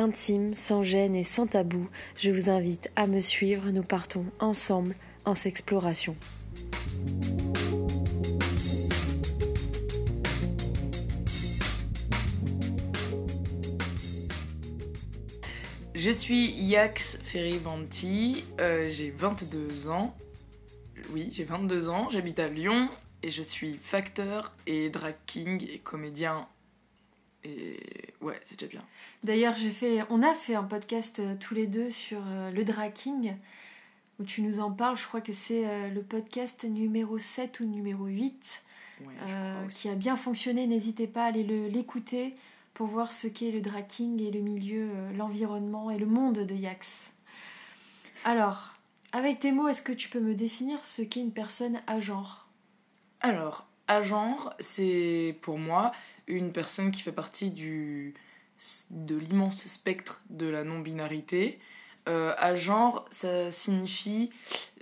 intime, 0.00 0.54
sans 0.54 0.82
gêne 0.82 1.14
et 1.14 1.24
sans 1.24 1.46
tabou, 1.46 1.88
je 2.16 2.30
vous 2.30 2.50
invite 2.50 2.90
à 2.96 3.06
me 3.06 3.20
suivre, 3.20 3.70
nous 3.70 3.82
partons 3.82 4.24
ensemble 4.40 4.96
en 5.24 5.34
s'exploration. 5.34 6.16
Je 15.94 16.10
suis 16.10 16.46
Yax 16.52 17.18
Ferrivanti, 17.22 18.42
euh, 18.58 18.88
j'ai 18.88 19.10
22 19.10 19.88
ans. 19.88 20.16
Oui, 21.12 21.28
j'ai 21.30 21.44
22 21.44 21.90
ans, 21.90 22.08
j'habite 22.10 22.38
à 22.38 22.48
Lyon 22.48 22.88
et 23.22 23.28
je 23.28 23.42
suis 23.42 23.74
facteur 23.76 24.52
et 24.66 24.88
drag 24.88 25.14
king 25.26 25.68
et 25.70 25.78
comédien. 25.78 26.48
Et 27.44 27.78
ouais, 28.20 28.40
c'est 28.44 28.58
déjà 28.58 28.70
bien. 28.70 28.84
D'ailleurs, 29.22 29.56
j'ai 29.56 29.70
fait, 29.70 30.00
on 30.08 30.22
a 30.22 30.34
fait 30.34 30.54
un 30.54 30.62
podcast 30.64 31.18
euh, 31.20 31.34
tous 31.38 31.54
les 31.54 31.66
deux 31.66 31.90
sur 31.90 32.20
euh, 32.26 32.50
le 32.50 32.64
draking, 32.64 33.34
où 34.18 34.24
tu 34.24 34.40
nous 34.42 34.60
en 34.60 34.70
parles. 34.72 34.96
Je 34.96 35.06
crois 35.06 35.20
que 35.20 35.32
c'est 35.34 35.66
euh, 35.68 35.88
le 35.90 36.02
podcast 36.02 36.64
numéro 36.64 37.18
7 37.18 37.60
ou 37.60 37.64
numéro 37.66 38.06
8, 38.06 38.62
Ouais, 39.02 39.06
je 39.18 39.32
crois 39.32 39.66
aussi. 39.66 39.82
qui 39.82 39.88
a 39.90 39.94
bien 39.94 40.16
fonctionné. 40.16 40.66
N'hésitez 40.66 41.06
pas 41.06 41.24
à 41.24 41.26
aller 41.26 41.44
le- 41.44 41.68
l'écouter 41.68 42.34
pour 42.72 42.86
voir 42.86 43.12
ce 43.12 43.26
qu'est 43.26 43.50
le 43.50 43.60
draking 43.60 44.20
et 44.22 44.30
le 44.30 44.40
milieu, 44.40 44.88
l'environnement 45.16 45.90
et 45.90 45.98
le 45.98 46.06
monde 46.06 46.38
de 46.40 46.54
Yax. 46.54 47.12
Alors, 48.24 48.74
avec 49.12 49.40
tes 49.40 49.52
mots, 49.52 49.68
est-ce 49.68 49.82
que 49.82 49.92
tu 49.92 50.08
peux 50.08 50.20
me 50.20 50.34
définir 50.34 50.82
ce 50.84 51.02
qu'est 51.02 51.20
une 51.20 51.32
personne 51.32 51.80
à 51.86 52.00
genre? 52.00 52.46
Alors, 53.20 53.66
à 53.88 54.02
genre, 54.02 54.54
c'est 54.60 55.36
pour 55.42 55.58
moi 55.58 55.92
une 56.26 56.52
personne 56.52 56.90
qui 56.90 57.02
fait 57.02 57.12
partie 57.12 57.50
du, 57.50 58.14
de 58.90 59.16
l'immense 59.16 59.66
spectre 59.66 60.22
de 60.30 60.46
la 60.46 60.64
non-binarité. 60.64 61.58
Euh, 62.08 62.34
à 62.38 62.56
genre, 62.56 63.04
ça 63.10 63.50
signifie 63.50 64.30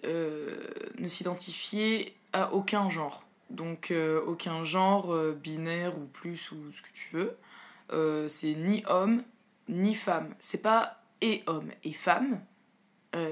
euh, 0.05 0.69
ne 0.99 1.09
s'identifier 1.09 2.17
à 2.33 2.53
aucun 2.53 2.89
genre. 2.89 3.25
Donc, 3.51 3.91
euh, 3.91 4.23
aucun 4.27 4.63
genre 4.63 5.17
binaire 5.35 5.99
ou 5.99 6.07
plus 6.07 6.53
ou 6.53 6.73
ce 6.73 6.83
que 6.83 6.89
tu 6.93 7.17
veux. 7.17 8.29
C'est 8.29 8.55
ni 8.55 8.83
homme 8.87 9.23
ni 9.69 9.95
femme. 9.95 10.35
C'est 10.41 10.63
pas 10.63 11.03
et 11.21 11.43
homme 11.47 11.71
et 11.85 11.93
femme. 11.93 12.41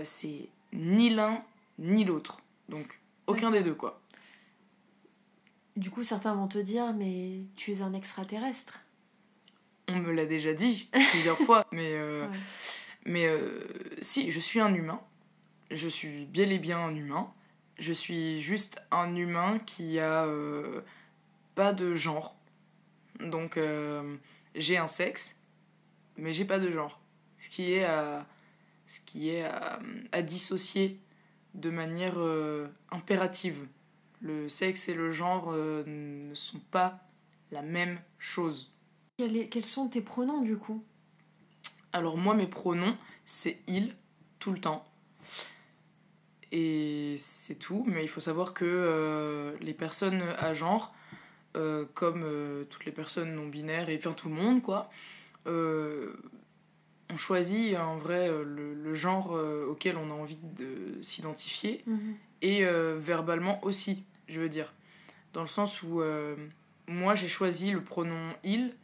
C'est 0.02 0.48
ni 0.72 1.10
l'un 1.10 1.40
ni 1.78 2.04
l'autre. 2.04 2.40
Donc, 2.68 3.00
aucun 3.26 3.50
des 3.50 3.62
deux, 3.62 3.74
quoi. 3.74 4.00
Du 5.76 5.90
coup, 5.90 6.02
certains 6.02 6.34
vont 6.34 6.48
te 6.48 6.58
dire, 6.58 6.94
mais 6.94 7.42
tu 7.54 7.72
es 7.72 7.82
un 7.82 7.92
extraterrestre. 7.92 8.85
On 9.88 9.96
me 9.96 10.12
l'a 10.12 10.26
déjà 10.26 10.52
dit 10.54 10.90
plusieurs 11.10 11.38
fois, 11.38 11.66
mais, 11.72 11.94
euh, 11.94 12.26
Ouais. 12.28 12.36
mais 13.04 13.26
euh, 13.26 13.60
si, 14.02 14.30
je 14.32 14.40
suis 14.40 14.60
un 14.60 14.74
humain. 14.74 15.00
Je 15.70 15.88
suis 15.88 16.26
bel 16.26 16.52
et 16.52 16.58
bien 16.58 16.78
un 16.78 16.94
humain. 16.94 17.32
Je 17.78 17.92
suis 17.92 18.40
juste 18.42 18.80
un 18.90 19.14
humain 19.16 19.58
qui 19.66 19.98
a 20.00 20.24
euh, 20.24 20.80
pas 21.54 21.72
de 21.72 21.94
genre. 21.94 22.36
Donc 23.20 23.58
j'ai 24.54 24.76
un 24.76 24.86
sexe, 24.86 25.36
mais 26.16 26.32
j'ai 26.34 26.44
pas 26.44 26.58
de 26.58 26.70
genre. 26.70 27.00
Ce 27.38 27.48
qui 27.48 27.72
est 27.72 27.84
à, 27.84 28.26
ce 28.86 29.00
qui 29.00 29.30
est 29.30 29.44
à, 29.44 29.78
à 30.12 30.22
dissocier 30.22 31.00
de 31.54 31.70
manière 31.70 32.16
impérative. 32.90 33.66
Le 34.20 34.48
sexe 34.48 34.88
et 34.88 34.94
le 34.94 35.10
genre 35.10 35.52
ne 35.52 36.34
sont 36.34 36.60
pas 36.70 37.00
la 37.50 37.62
même 37.62 37.98
chose. 38.18 38.70
Quel 39.18 39.34
est- 39.36 39.48
quels 39.48 39.64
sont 39.64 39.88
tes 39.88 40.02
pronoms 40.02 40.42
du 40.42 40.56
coup? 40.58 40.84
Alors 41.92 42.18
moi 42.18 42.34
mes 42.34 42.46
pronoms 42.46 42.94
c'est 43.24 43.58
il 43.66 43.94
tout 44.38 44.52
le 44.52 44.58
temps. 44.60 44.84
Et 46.52 47.16
c'est 47.18 47.54
tout, 47.58 47.84
mais 47.88 48.02
il 48.04 48.08
faut 48.08 48.20
savoir 48.20 48.52
que 48.54 48.64
euh, 48.66 49.56
les 49.62 49.72
personnes 49.74 50.22
à 50.38 50.52
genre, 50.54 50.94
euh, 51.56 51.86
comme 51.94 52.22
euh, 52.24 52.64
toutes 52.64 52.84
les 52.84 52.92
personnes 52.92 53.34
non 53.34 53.46
binaires 53.46 53.88
et 53.88 53.98
tout 53.98 54.28
le 54.28 54.34
monde 54.34 54.62
quoi, 54.62 54.90
on 55.46 57.16
choisit 57.16 57.76
en 57.78 57.96
vrai 57.96 58.28
le, 58.28 58.74
le 58.74 58.94
genre 58.94 59.30
auquel 59.30 59.96
on 59.96 60.10
a 60.10 60.14
envie 60.14 60.38
de 60.42 61.00
s'identifier 61.02 61.84
et 62.42 62.66
euh, 62.66 62.96
verbalement 62.98 63.64
aussi, 63.64 64.04
je 64.28 64.40
veux 64.40 64.48
dire. 64.50 64.74
Dans 65.32 65.40
le 65.40 65.46
sens 65.46 65.82
où 65.82 66.02
moi 66.86 67.14
j'ai 67.14 67.28
choisi 67.28 67.70
le 67.70 67.82
pronom 67.82 68.32
il 68.44 68.74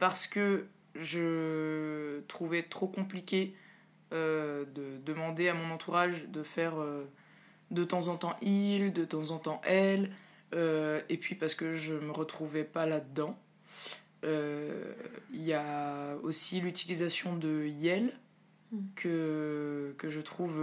parce 0.00 0.26
que 0.26 0.66
je 0.96 2.20
trouvais 2.22 2.64
trop 2.64 2.88
compliqué 2.88 3.54
euh, 4.12 4.64
de 4.74 4.98
demander 5.04 5.48
à 5.48 5.54
mon 5.54 5.72
entourage 5.72 6.24
de 6.24 6.42
faire 6.42 6.80
euh, 6.80 7.04
de 7.70 7.84
temps 7.84 8.08
en 8.08 8.16
temps 8.16 8.36
il, 8.42 8.92
de 8.92 9.04
temps 9.04 9.30
en 9.30 9.38
temps 9.38 9.60
elle, 9.64 10.10
euh, 10.52 11.00
et 11.08 11.16
puis 11.16 11.36
parce 11.36 11.54
que 11.54 11.74
je 11.74 11.94
me 11.94 12.10
retrouvais 12.10 12.64
pas 12.64 12.86
là-dedans. 12.86 13.38
Il 14.24 15.42
y 15.42 15.54
a 15.54 16.16
aussi 16.22 16.60
l'utilisation 16.60 17.36
de 17.36 17.66
yel 17.66 18.12
Mm. 18.72 18.78
que, 18.94 19.94
que 19.98 20.08
je 20.08 20.20
trouve 20.20 20.60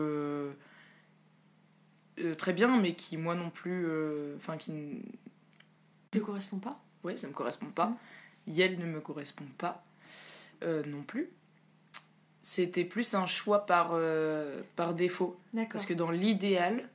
très 2.38 2.54
bien, 2.54 2.80
mais 2.80 2.94
qui 2.94 3.18
moi 3.18 3.36
non 3.36 3.50
plus, 3.50 3.86
enfin 4.38 4.56
qui, 4.56 4.72
Ne 4.72 6.20
correspond 6.22 6.60
pas 6.60 6.82
ouais, 7.04 7.18
ça 7.18 7.28
me 7.28 7.34
correspond 7.34 7.68
pas. 7.68 7.94
Yel 8.48 8.80
ne 8.80 8.86
me 8.86 9.02
correspond 9.02 9.46
pas 9.58 9.84
euh, 10.64 10.84
non 10.86 11.04
plus. 11.04 11.30
C'était 12.42 12.86
plus 12.86 13.14
un 13.14 13.26
choix 13.26 13.66
par, 13.66 13.90
euh, 13.92 14.62
par 14.76 14.94
défaut. 14.94 15.38
Parce 15.70 15.86
que 15.86 15.94
dans 15.94 16.12
l'idéal, 16.12 16.90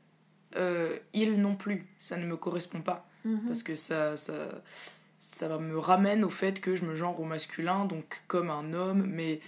euh, 0.56 0.98
il 1.12 1.40
non 1.40 1.56
plus, 1.56 1.86
ça 1.98 2.16
ne 2.16 2.26
me 2.26 2.36
correspond 2.36 2.80
pas. 2.80 3.06
Mhm. 3.24 3.46
Parce 3.46 3.62
que 3.62 3.74
ça, 3.74 4.16
ça, 4.16 4.48
ça 5.18 5.58
me 5.58 5.78
ramène 5.78 6.24
au 6.24 6.30
fait 6.30 6.60
que 6.60 6.74
je 6.74 6.84
me 6.84 6.94
genre 6.94 7.18
au 7.20 7.24
masculin, 7.24 7.84
donc 7.84 8.22
comme 8.26 8.50
un 8.50 8.72
homme, 8.72 9.04
mais. 9.06 9.40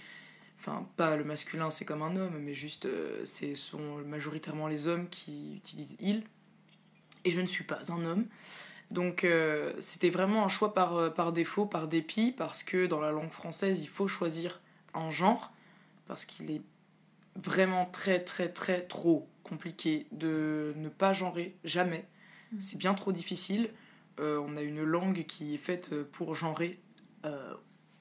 Enfin, 0.59 0.87
pas 0.95 1.15
le 1.15 1.23
masculin, 1.23 1.69
c'est 1.69 1.85
comme 1.85 2.01
un 2.01 2.15
homme, 2.15 2.39
mais 2.39 2.55
juste, 2.55 2.85
euh, 2.85 3.23
ce 3.23 3.53
sont 3.53 3.97
majoritairement 4.05 4.67
les 4.67 4.87
hommes 4.87 5.09
qui 5.09 5.57
utilisent 5.57 5.97
il. 5.99 6.23
Et 7.23 7.29
je 7.29 7.39
ne 7.41 7.45
suis 7.45 7.63
pas 7.63 7.79
un 7.91 8.03
homme. 8.03 8.25
Donc, 8.91 9.23
euh, 9.23 9.73
c'était 9.79 10.09
vraiment 10.09 10.45
un 10.45 10.47
choix 10.47 10.73
par, 10.73 10.95
euh, 10.95 11.09
par 11.09 11.31
défaut, 11.31 11.65
par 11.65 11.87
dépit, 11.87 12.31
parce 12.31 12.63
que 12.63 12.85
dans 12.85 13.01
la 13.01 13.11
langue 13.11 13.31
française, 13.31 13.81
il 13.81 13.89
faut 13.89 14.07
choisir 14.07 14.61
un 14.93 15.09
genre, 15.09 15.51
parce 16.07 16.25
qu'il 16.25 16.51
est 16.51 16.61
vraiment 17.35 17.85
très, 17.85 18.23
très, 18.23 18.49
très 18.49 18.81
trop 18.81 19.27
compliqué 19.43 20.07
de 20.11 20.73
ne 20.77 20.89
pas 20.89 21.13
genrer, 21.13 21.55
jamais. 21.63 22.05
Mhm. 22.51 22.61
C'est 22.61 22.77
bien 22.77 22.93
trop 22.93 23.11
difficile. 23.11 23.69
Euh, 24.19 24.39
on 24.47 24.55
a 24.55 24.61
une 24.61 24.83
langue 24.83 25.25
qui 25.25 25.55
est 25.55 25.59
faite 25.59 25.93
pour 26.03 26.35
genrer 26.35 26.79
euh, 27.25 27.53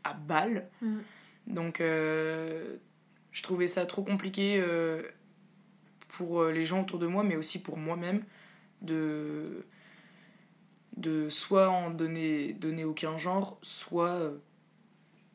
à 0.05 0.13
balle. 0.13 0.69
Mhm. 0.83 1.03
Donc, 1.47 1.79
je 1.81 3.43
trouvais 3.43 3.67
ça 3.67 3.85
trop 3.85 4.03
compliqué 4.03 4.65
pour 6.09 6.45
les 6.45 6.65
gens 6.65 6.83
autour 6.83 6.99
de 6.99 7.07
moi, 7.07 7.23
mais 7.23 7.37
aussi 7.37 7.61
pour 7.61 7.77
moi-même, 7.77 8.25
de, 8.81 9.67
de 10.97 11.29
soit 11.29 11.69
en 11.69 11.91
donner, 11.91 12.53
donner 12.53 12.85
aucun 12.85 13.17
genre, 13.19 13.59
soit 13.63 14.11
euh, 14.11 14.39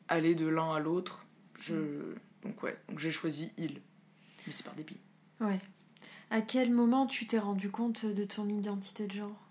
aller 0.08 0.34
de 0.34 0.46
l'un 0.46 0.74
à 0.74 0.80
l'autre. 0.80 1.26
Je... 1.58 2.14
Donc, 2.42 2.62
ouais, 2.62 2.76
donc 2.88 2.98
j'ai 2.98 3.10
choisi 3.10 3.52
il. 3.58 3.80
Mais 4.46 4.52
c'est 4.52 4.64
par 4.64 4.74
dépit. 4.74 4.98
Ouais. 5.40 5.58
À 6.30 6.40
quel 6.40 6.70
moment 6.70 7.06
tu 7.06 7.26
t'es 7.26 7.38
rendu 7.38 7.70
compte 7.70 8.06
de 8.06 8.24
ton 8.24 8.48
identité 8.48 9.06
de 9.06 9.12
genre? 9.12 9.48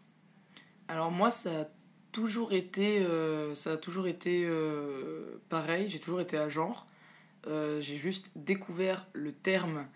Alors 0.87 1.11
moi, 1.11 1.29
ça 1.29 1.61
a 1.61 1.65
toujours 2.11 2.53
été, 2.53 2.99
euh, 2.99 3.53
ça 3.53 3.73
a 3.73 3.77
toujours 3.77 4.07
été 4.07 4.43
euh, 4.45 5.39
pareil. 5.49 5.89
J'ai 5.89 5.99
toujours 5.99 6.21
été 6.21 6.37
à 6.37 6.49
genre. 6.49 6.87
Euh, 7.47 7.79
j'ai 7.79 7.97
juste 7.97 8.31
découvert 8.35 9.07
le 9.13 9.31
terme 9.31 9.87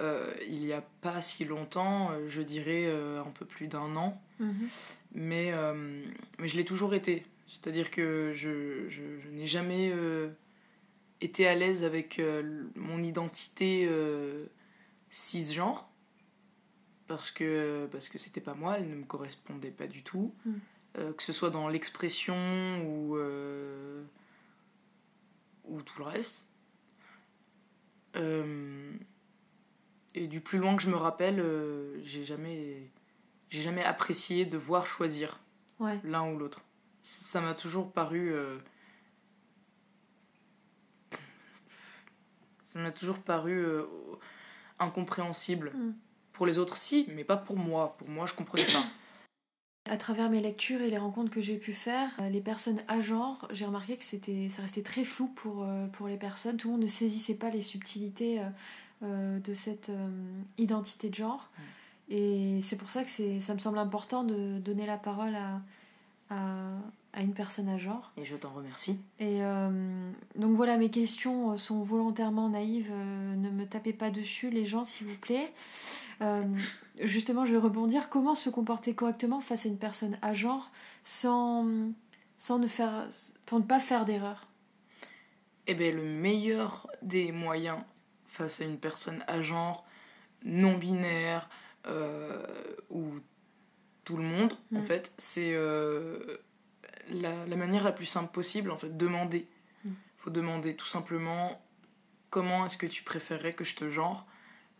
euh, 0.00 0.32
il 0.46 0.64
y 0.64 0.72
a 0.72 0.82
pas 1.02 1.20
si 1.20 1.44
longtemps, 1.44 2.10
euh, 2.12 2.28
je 2.28 2.40
dirais 2.42 2.86
euh, 2.86 3.20
un 3.20 3.30
peu 3.30 3.44
plus 3.44 3.66
d'un 3.66 3.96
an. 3.96 4.20
Mhm. 4.38 4.68
Mais, 5.12 5.52
euh, 5.52 6.04
mais 6.38 6.48
je 6.48 6.56
l'ai 6.56 6.64
toujours 6.64 6.94
été. 6.94 7.24
C'est-à-dire 7.46 7.90
que 7.90 8.32
je, 8.34 8.88
je, 8.88 9.18
je 9.18 9.28
n'ai 9.28 9.46
jamais 9.46 9.92
été 11.20 11.48
à 11.48 11.56
l'aise 11.56 11.82
avec 11.82 12.22
mon 12.76 13.02
identité 13.02 13.90
cisgenre 15.10 15.88
parce 17.08 17.32
que 17.32 17.88
parce 17.90 18.08
que 18.08 18.18
c'était 18.18 18.40
pas 18.40 18.54
moi, 18.54 18.76
elle 18.78 18.88
ne 18.88 18.94
me 18.94 19.04
correspondait 19.04 19.72
pas 19.72 19.88
du 19.88 20.04
tout, 20.04 20.32
Mm. 20.44 20.52
Euh, 20.98 21.12
que 21.12 21.22
ce 21.22 21.32
soit 21.32 21.50
dans 21.50 21.68
l'expression 21.68 22.34
ou 22.84 23.16
ou 25.64 25.82
tout 25.82 25.98
le 25.98 26.04
reste. 26.04 26.48
Et 30.14 30.26
du 30.26 30.40
plus 30.40 30.58
loin 30.58 30.74
que 30.76 30.82
je 30.82 30.90
me 30.90 30.96
rappelle, 30.96 31.38
euh, 31.40 32.00
j'ai 32.02 32.24
jamais 32.24 32.90
j'ai 33.48 33.62
jamais 33.62 33.84
apprécié 33.84 34.44
devoir 34.44 34.86
choisir 34.86 35.40
Ouais. 35.78 35.98
l'un 36.04 36.30
ou 36.30 36.38
l'autre. 36.38 36.60
Ça 37.00 37.40
m'a 37.40 37.54
toujours 37.54 37.90
paru. 37.92 38.32
euh, 38.32 38.58
Ça 42.64 42.78
m'a 42.78 42.92
toujours 42.92 43.18
paru 43.18 43.64
euh, 43.64 43.84
incompréhensible. 44.78 45.72
Mm. 45.74 45.94
Pour 46.32 46.46
les 46.46 46.58
autres, 46.58 46.76
si, 46.76 47.06
mais 47.14 47.24
pas 47.24 47.36
pour 47.36 47.56
moi. 47.56 47.96
Pour 47.98 48.08
moi, 48.08 48.26
je 48.26 48.34
comprenais 48.34 48.66
pas. 48.66 48.84
À 49.90 49.96
travers 49.96 50.28
mes 50.30 50.40
lectures 50.42 50.82
et 50.82 50.90
les 50.90 50.98
rencontres 50.98 51.30
que 51.30 51.40
j'ai 51.40 51.56
pu 51.56 51.72
faire, 51.72 52.10
les 52.30 52.42
personnes 52.42 52.80
à 52.86 53.00
genre, 53.00 53.48
j'ai 53.50 53.64
remarqué 53.64 53.96
que 53.96 54.04
c'était, 54.04 54.48
ça 54.50 54.60
restait 54.62 54.82
très 54.82 55.04
flou 55.04 55.28
pour, 55.28 55.66
pour 55.94 56.06
les 56.06 56.18
personnes. 56.18 56.58
Tout 56.58 56.68
le 56.68 56.72
monde 56.74 56.82
ne 56.82 56.86
saisissait 56.86 57.34
pas 57.34 57.48
les 57.48 57.62
subtilités 57.62 58.40
de 59.02 59.54
cette 59.54 59.88
euh, 59.90 60.08
identité 60.58 61.08
de 61.08 61.14
genre. 61.14 61.48
Et 62.08 62.60
c'est 62.62 62.76
pour 62.76 62.90
ça 62.90 63.04
que 63.04 63.10
ça 63.40 63.54
me 63.54 63.58
semble 63.58 63.78
important 63.78 64.24
de 64.24 64.58
donner 64.58 64.84
la 64.84 64.98
parole 64.98 65.34
à, 65.36 65.60
à, 66.28 66.72
à 67.12 67.22
une 67.22 67.32
personne 67.34 67.68
à 67.68 67.78
genre. 67.78 68.10
Et 68.16 68.24
je 68.24 68.34
t'en 68.36 68.50
remercie. 68.50 68.98
Et 69.20 69.42
euh, 69.44 70.10
donc 70.36 70.56
voilà, 70.56 70.76
mes 70.76 70.90
questions 70.90 71.56
sont 71.56 71.82
volontairement 71.82 72.48
naïves. 72.48 72.90
euh, 72.92 73.36
ne 73.36 73.50
me 73.50 73.64
tapez 73.64 73.92
pas 73.92 74.10
dessus, 74.10 74.50
les 74.50 74.64
gens, 74.66 74.84
s'il 74.84 75.06
vous 75.06 75.16
plaît. 75.18 75.52
Euh, 76.20 76.42
justement, 77.00 77.44
je 77.46 77.52
vais 77.52 77.58
rebondir. 77.58 78.08
Comment 78.10 78.34
se 78.34 78.50
comporter 78.50 78.92
correctement 78.94 79.40
face 79.40 79.64
à 79.66 79.68
une 79.68 79.78
personne 79.78 80.18
à 80.20 80.32
genre 80.32 80.70
sans, 81.04 81.64
sans 82.38 82.58
ne 82.58 82.66
faire, 82.66 83.08
pour 83.46 83.58
ne 83.60 83.64
pas 83.64 83.78
faire 83.78 84.04
d'erreur 84.04 84.48
Eh 85.68 85.74
bien, 85.74 85.92
le 85.92 86.02
meilleur 86.04 86.88
des 87.02 87.30
moyens 87.32 87.78
face 88.30 88.60
à 88.60 88.64
une 88.64 88.78
personne 88.78 89.24
à 89.26 89.42
genre, 89.42 89.84
non 90.44 90.76
binaire, 90.78 91.48
euh, 91.86 92.42
ou 92.90 93.14
tout 94.04 94.16
le 94.16 94.22
monde, 94.22 94.54
en 94.74 94.80
Mm. 94.80 94.84
fait, 94.84 95.12
c'est 95.18 95.52
euh, 95.54 96.38
la, 97.08 97.46
la 97.46 97.56
manière 97.56 97.84
la 97.84 97.92
plus 97.92 98.06
simple 98.06 98.30
possible, 98.32 98.70
en 98.70 98.76
fait, 98.76 98.96
demander. 98.96 99.46
Mm. 99.84 99.90
faut 100.18 100.30
demander 100.30 100.76
tout 100.76 100.86
simplement 100.86 101.60
comment 102.30 102.64
est-ce 102.66 102.76
que 102.76 102.86
tu 102.86 103.02
préférerais 103.02 103.54
que 103.54 103.64
je 103.64 103.74
te 103.74 103.88
genre. 103.88 104.26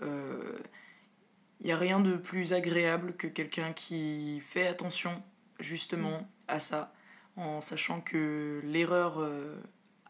Il 0.03 1.67
n'y 1.67 1.73
a 1.73 1.77
rien 1.77 2.01
de 2.01 2.17
plus 2.17 2.53
agréable 2.55 3.15
que 3.17 3.27
quelqu'un 3.27 3.73
qui 3.75 4.41
fait 4.41 4.67
attention 4.67 5.23
justement 5.59 6.27
à 6.49 6.59
ça, 6.59 6.95
en 7.37 7.61
sachant 7.61 8.01
que 8.01 8.63
l'erreur 8.65 9.21
euh, 9.21 9.61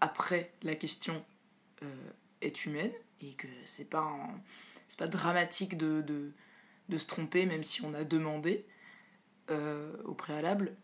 après 0.01 0.53
la 0.63 0.77
question 0.77 1.25
euh, 1.83 2.11
est 2.41 2.65
humaine 2.67 2.93
et 3.21 3.35
que 3.35 3.47
c'est 3.65 3.85
pas 3.89 4.01
un- 4.01 4.41
c'est 4.89 4.99
pas 4.99 5.07
dramatique 5.09 5.77
de, 5.79 6.01
de, 6.03 6.33
de 6.89 6.99
se 6.99 7.07
tromper 7.07 7.47
même 7.47 7.63
si 7.65 7.83
on 7.85 7.95
a 7.95 8.05
demandé 8.05 8.65
euh, 9.51 9.97
au 10.05 10.15
préalable. 10.15 10.75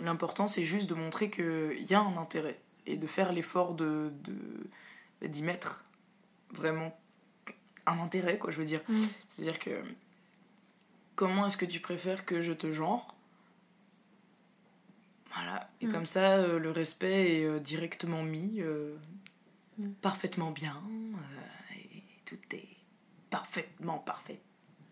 L'important 0.00 0.48
c'est 0.48 0.64
juste 0.64 0.88
de 0.88 0.94
montrer 0.94 1.30
qu'il 1.30 1.82
y 1.82 1.94
a 1.94 2.00
un 2.00 2.16
intérêt 2.16 2.60
et 2.86 2.96
de 2.96 3.06
faire 3.06 3.32
l'effort 3.32 3.74
de, 3.74 4.12
de- 4.24 5.26
d'y 5.26 5.42
mettre 5.42 5.84
vraiment 6.50 6.98
un 7.86 7.98
intérêt 8.00 8.38
quoi 8.38 8.50
je 8.50 8.58
veux 8.58 8.64
dire. 8.66 8.80
Mm. 8.88 8.94
C'est-à-dire 9.28 9.58
que 9.58 9.82
comment 11.16 11.46
est-ce 11.46 11.56
que 11.56 11.64
tu 11.66 11.80
préfères 11.80 12.24
que 12.24 12.40
je 12.40 12.52
te 12.52 12.70
genre? 12.72 13.14
Voilà. 15.34 15.70
Et 15.80 15.86
Mm. 15.86 15.92
comme 15.92 16.06
ça, 16.06 16.36
euh, 16.38 16.58
le 16.58 16.70
respect 16.70 17.40
est 17.40 17.44
euh, 17.44 17.58
directement 17.60 18.22
mis, 18.22 18.60
euh, 18.60 18.96
Mm. 19.78 19.90
parfaitement 20.00 20.50
bien, 20.50 20.82
euh, 21.14 21.37
tout 22.28 22.38
est 22.56 22.68
parfaitement 23.30 23.98
parfait. 23.98 24.40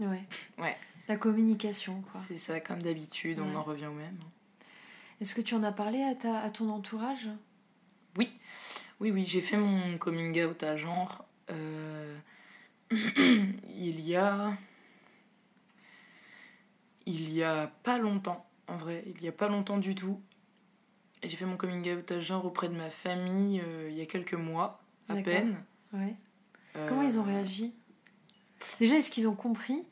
Ouais. 0.00 0.24
Ouais. 0.58 0.76
La 1.08 1.16
communication, 1.16 2.02
quoi. 2.02 2.20
C'est 2.26 2.36
ça, 2.36 2.60
comme 2.60 2.82
d'habitude, 2.82 3.38
on 3.40 3.50
Ouais. 3.50 3.56
en 3.56 3.62
revient 3.62 3.86
au 3.86 3.92
même. 3.92 4.18
Est-ce 5.20 5.34
que 5.34 5.40
tu 5.40 5.54
en 5.54 5.62
as 5.62 5.72
parlé 5.72 6.02
à, 6.02 6.14
ta, 6.14 6.40
à 6.40 6.50
ton 6.50 6.68
entourage? 6.70 7.28
Oui, 8.18 8.30
oui, 9.00 9.24
j'ai 9.26 9.40
fait 9.40 9.56
mon 9.56 9.98
coming 9.98 10.42
out 10.44 10.62
à 10.62 10.76
genre. 10.76 11.24
euh, 11.50 12.18
il 12.90 14.00
y 14.00 14.16
a. 14.16 14.56
Il 17.06 17.32
y 17.32 17.42
a 17.44 17.68
pas 17.84 17.98
longtemps, 17.98 18.44
en 18.66 18.76
vrai, 18.76 19.04
il 19.06 19.22
y 19.22 19.28
a 19.28 19.32
pas 19.32 19.48
longtemps 19.48 19.78
du 19.78 19.94
tout. 19.94 20.20
J'ai 21.22 21.36
fait 21.36 21.46
mon 21.46 21.56
coming 21.56 21.88
out 21.96 22.10
à 22.10 22.20
genre 22.20 22.44
auprès 22.44 22.68
de 22.68 22.74
ma 22.74 22.90
famille 22.90 23.60
euh, 23.64 23.88
il 23.90 23.96
y 23.96 24.00
a 24.00 24.06
quelques 24.06 24.34
mois, 24.34 24.82
à 25.08 25.14
peine. 25.16 25.62
Ouais. 25.92 26.14
Euh, 26.76 26.88
Comment 26.88 27.02
ils 27.02 27.18
ont 27.18 27.22
réagi? 27.22 27.74
Déjà, 28.80 28.96
est-ce 28.96 29.10
qu'ils 29.10 29.28
ont 29.28 29.34
compris? 29.34 29.84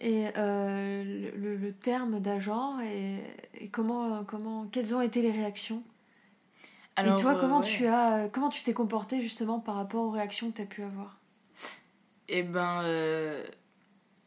Et 0.00 0.26
euh, 0.36 1.30
le, 1.34 1.72
terme 1.72 2.20
d'agent 2.20 2.80
et, 2.80 3.18
et 3.54 3.68
comment, 3.68 4.24
comment, 4.24 4.66
quelles 4.66 4.94
ont 4.94 5.00
été 5.00 5.22
les 5.22 5.30
réactions? 5.30 5.82
Alors, 6.96 7.18
Et 7.18 7.22
toi, 7.22 7.34
euh, 7.34 7.40
comment 7.40 7.60
ouais. 7.60 7.66
tu 7.66 7.86
as, 7.86 8.28
comment 8.32 8.48
tu 8.48 8.62
t'es 8.62 8.74
comporté 8.74 9.20
justement 9.22 9.60
par 9.60 9.74
rapport 9.74 10.04
aux 10.04 10.10
réactions 10.10 10.50
que 10.50 10.56
tu 10.56 10.62
as 10.62 10.66
pu 10.66 10.82
avoir? 10.82 11.18
Eh 12.28 12.42
ben, 12.42 12.82
euh, 12.82 13.46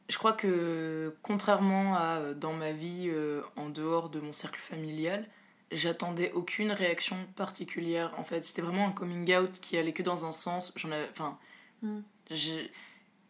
je 0.08 0.18
crois 0.18 0.34
que 0.34 1.16
contrairement 1.22 1.96
à 1.96 2.20
euh, 2.20 2.34
dans 2.34 2.54
ma 2.54 2.72
vie 2.72 3.08
euh, 3.10 3.42
en 3.56 3.70
dehors 3.70 4.10
de 4.10 4.20
mon 4.20 4.34
cercle 4.34 4.60
familial, 4.60 5.28
j'attendais 5.72 6.32
aucune 6.32 6.72
réaction 6.72 7.18
particulière. 7.36 8.14
En 8.18 8.24
fait, 8.24 8.45
c'était 8.45 8.62
vraiment 8.62 8.88
un 8.88 8.92
coming 8.92 9.36
out 9.36 9.60
qui 9.60 9.78
allait 9.78 9.94
que 9.94 10.04
dans 10.04 10.26
un 10.26 10.31
sens. 10.31 10.72
J'en 10.76 10.92
avais, 10.92 11.10
enfin, 11.12 11.38
Mm. 11.81 12.02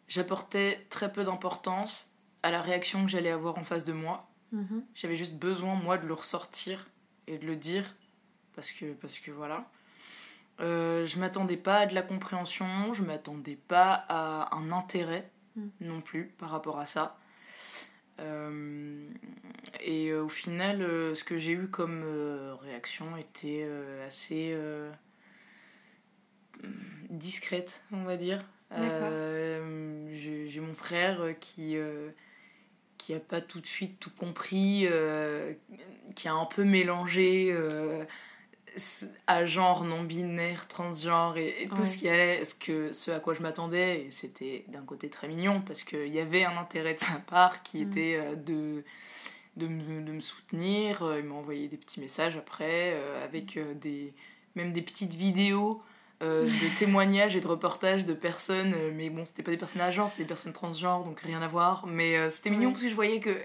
j'apportais 0.08 0.86
très 0.90 1.12
peu 1.12 1.24
d'importance 1.24 2.12
à 2.44 2.52
la 2.52 2.62
réaction 2.62 3.06
que 3.06 3.12
j'allais 3.12 3.32
avoir 3.32 3.58
en 3.58 3.64
face 3.64 3.86
de 3.86 3.94
moi. 3.94 4.30
Mhm. 4.52 4.84
J'avais 4.96 5.16
juste 5.16 5.36
besoin, 5.36 5.76
moi, 5.76 5.98
de 5.98 6.08
le 6.08 6.14
ressortir 6.14 6.88
et 7.28 7.38
de 7.38 7.46
le 7.46 7.56
dire. 7.56 7.96
Parce 8.56 8.72
que, 8.72 8.94
parce 8.94 9.20
que 9.20 9.32
voilà. 9.32 9.70
Euh, 10.60 11.06
je 11.08 11.20
m'attendais 11.20 11.58
pas 11.58 11.78
à 11.78 11.86
de 11.86 11.94
la 11.96 12.02
compréhension, 12.02 12.92
je 12.94 13.04
m'attendais 13.04 13.56
pas 13.56 13.94
à 13.94 14.56
un 14.56 14.72
intérêt 14.72 15.30
Mm. 15.56 15.70
non 15.82 16.02
plus 16.02 16.26
par 16.38 16.50
rapport 16.50 16.80
à 16.80 16.86
ça. 16.86 17.18
Euh, 18.20 19.10
et 19.82 20.10
euh, 20.10 20.24
au 20.24 20.30
final, 20.30 20.80
ce 21.16 21.24
que 21.24 21.38
j'ai 21.38 21.54
eu 21.54 21.70
comme 21.70 22.04
réaction 22.62 23.18
était 23.18 23.68
assez 24.06 24.56
discrète, 27.10 27.84
on 27.92 28.04
va 28.04 28.18
dire. 28.18 28.44
Euh, 28.78 30.08
j'ai 30.14 30.60
mon 30.60 30.74
frère 30.76 31.34
qui, 31.40 31.76
euh, 31.76 32.10
qui 32.98 33.14
a 33.14 33.20
pas 33.20 33.42
tout 33.42 33.60
de 33.60 33.66
suite 33.66 34.00
tout 34.00 34.12
compris, 34.12 34.86
euh, 34.86 35.54
qui 36.16 36.28
a 36.28 36.34
un 36.34 36.46
peu 36.46 36.64
mélangé 36.64 37.52
à 39.28 39.46
genre 39.46 39.84
non 39.84 40.04
binaire, 40.04 40.68
transgenre 40.68 41.38
et, 41.38 41.64
et 41.64 41.68
tout 41.70 41.78
Ouais. 41.80 41.86
ce 41.86 41.98
qui 41.98 42.08
allait, 42.08 42.46
ce, 42.46 42.54
que, 42.54 42.94
ce 42.94 43.10
à 43.12 43.20
quoi 43.20 43.34
je 43.34 43.42
m'attendais. 43.42 44.02
Et 44.06 44.12
c'était 44.12 44.64
d'un 44.68 44.84
côté 44.84 45.10
très 45.10 45.28
mignon 45.28 45.62
parce 45.62 45.84
qu'il 45.84 46.08
y 46.14 46.20
avait 46.20 46.46
un 46.46 46.56
intérêt 46.58 46.94
de 46.94 47.00
sa 47.00 47.16
part 47.28 47.64
qui 47.64 47.84
Mm. 47.84 47.90
était 47.90 48.36
de, 48.38 48.84
de, 49.58 49.68
me, 49.68 50.02
de 50.04 50.12
me 50.12 50.20
soutenir. 50.20 51.04
Il 51.18 51.26
m'a 51.26 51.36
envoyé 51.36 51.68
des 51.68 51.78
petits 51.78 52.00
messages 52.00 52.38
après 52.38 52.94
euh, 52.94 53.24
avec 53.26 53.58
euh, 53.58 53.74
des, 53.74 54.14
même 54.56 54.72
des 54.72 54.84
petites 54.84 55.16
vidéos. 55.16 55.82
Euh, 56.22 56.46
de 56.46 56.78
témoignages 56.78 57.36
et 57.36 57.40
de 57.40 57.48
reportages 57.48 58.06
de 58.06 58.14
personnes, 58.14 58.74
euh, 58.76 58.92
mais 58.94 59.10
bon, 59.10 59.24
c'était 59.26 59.44
pas 59.44 59.52
des 59.52 59.58
personnes 59.58 59.82
à 59.82 59.90
genre, 59.92 60.10
c'était 60.10 60.24
des 60.24 60.28
personnes 60.28 60.54
transgenres, 60.54 61.04
donc 61.04 61.20
rien 61.22 61.42
à 61.42 61.48
voir. 61.48 61.86
Mais 61.88 62.18
euh, 62.18 62.30
c'était 62.30 62.50
mignon 62.50 62.68
Ouais. 62.68 62.72
parce 62.74 62.84
que 62.84 62.90
je 62.90 62.96
voyais 62.96 63.20
que 63.20 63.38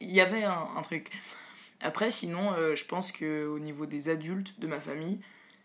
il 0.00 0.10
y 0.10 0.20
avait 0.20 0.44
un, 0.44 0.68
un 0.76 0.82
truc. 0.82 1.10
Après, 1.80 2.10
sinon, 2.10 2.52
euh, 2.52 2.76
je 2.76 2.84
pense 2.84 3.10
que 3.12 3.46
au 3.46 3.58
niveau 3.58 3.86
des 3.86 4.08
adultes 4.08 4.58
de 4.60 4.66
ma 4.68 4.80
famille, 4.80 5.20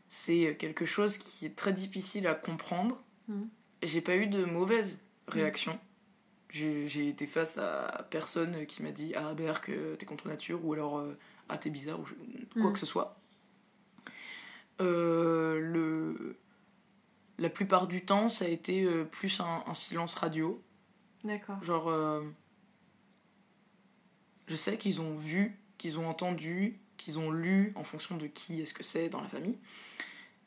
c'est 0.09 0.55
quelque 0.57 0.85
chose 0.85 1.17
qui 1.19 1.45
est 1.45 1.55
très 1.55 1.73
difficile 1.73 2.25
à 2.27 2.33
comprendre. 2.33 3.03
Mhm. 3.27 3.49
J'ai 3.83 4.01
pas 4.01 4.15
eu 4.15 4.25
de 4.27 4.43
mauvaise 4.45 4.99
réaction. 5.27 5.77
J'ai 6.49 6.87
j'ai 6.87 7.09
été 7.09 7.27
face 7.27 7.57
à 7.59 8.07
personne 8.09 8.65
qui 8.65 8.81
m'a 8.81 8.91
dit 8.91 9.13
Ah, 9.15 9.33
Berk, 9.35 9.69
t'es 9.99 10.05
contre 10.05 10.27
nature, 10.27 10.63
ou 10.65 10.73
alors 10.73 11.03
Ah, 11.49 11.57
t'es 11.57 11.69
bizarre, 11.69 11.99
ou 11.99 12.05
je- 12.05 12.15
quoi 12.59 12.67
Mhm. 12.69 12.73
que 12.73 12.79
ce 12.79 12.85
soit. 12.87 13.19
Euh, 14.81 15.59
le... 15.59 16.37
La 17.39 17.49
plupart 17.49 17.87
du 17.87 18.03
temps, 18.03 18.29
ça 18.29 18.45
a 18.45 18.47
été 18.47 18.83
euh, 18.83 19.03
plus 19.03 19.39
un, 19.39 19.63
un 19.67 19.73
silence 19.73 20.15
radio. 20.15 20.61
D'accord. 21.23 21.61
Genre, 21.63 21.89
euh, 21.89 22.23
je 24.47 24.55
sais 24.55 24.77
qu'ils 24.77 25.01
ont 25.01 25.13
vu, 25.13 25.59
qu'ils 25.77 25.99
ont 25.99 26.07
entendu, 26.07 26.79
qu'ils 26.97 27.19
ont 27.19 27.31
lu 27.31 27.73
en 27.75 27.83
fonction 27.83 28.17
de 28.17 28.27
qui 28.27 28.61
est-ce 28.61 28.73
que 28.73 28.83
c'est 28.83 29.09
dans 29.09 29.21
la 29.21 29.27
famille. 29.27 29.57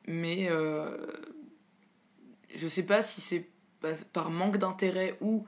Mais 0.06 0.49
euh, 0.50 1.06
je 2.54 2.66
sais 2.66 2.85
pas 2.85 3.02
si 3.02 3.20
c'est 3.20 3.49
par 4.12 4.30
manque 4.30 4.59
d'intérêt 4.59 5.16
ou 5.20 5.47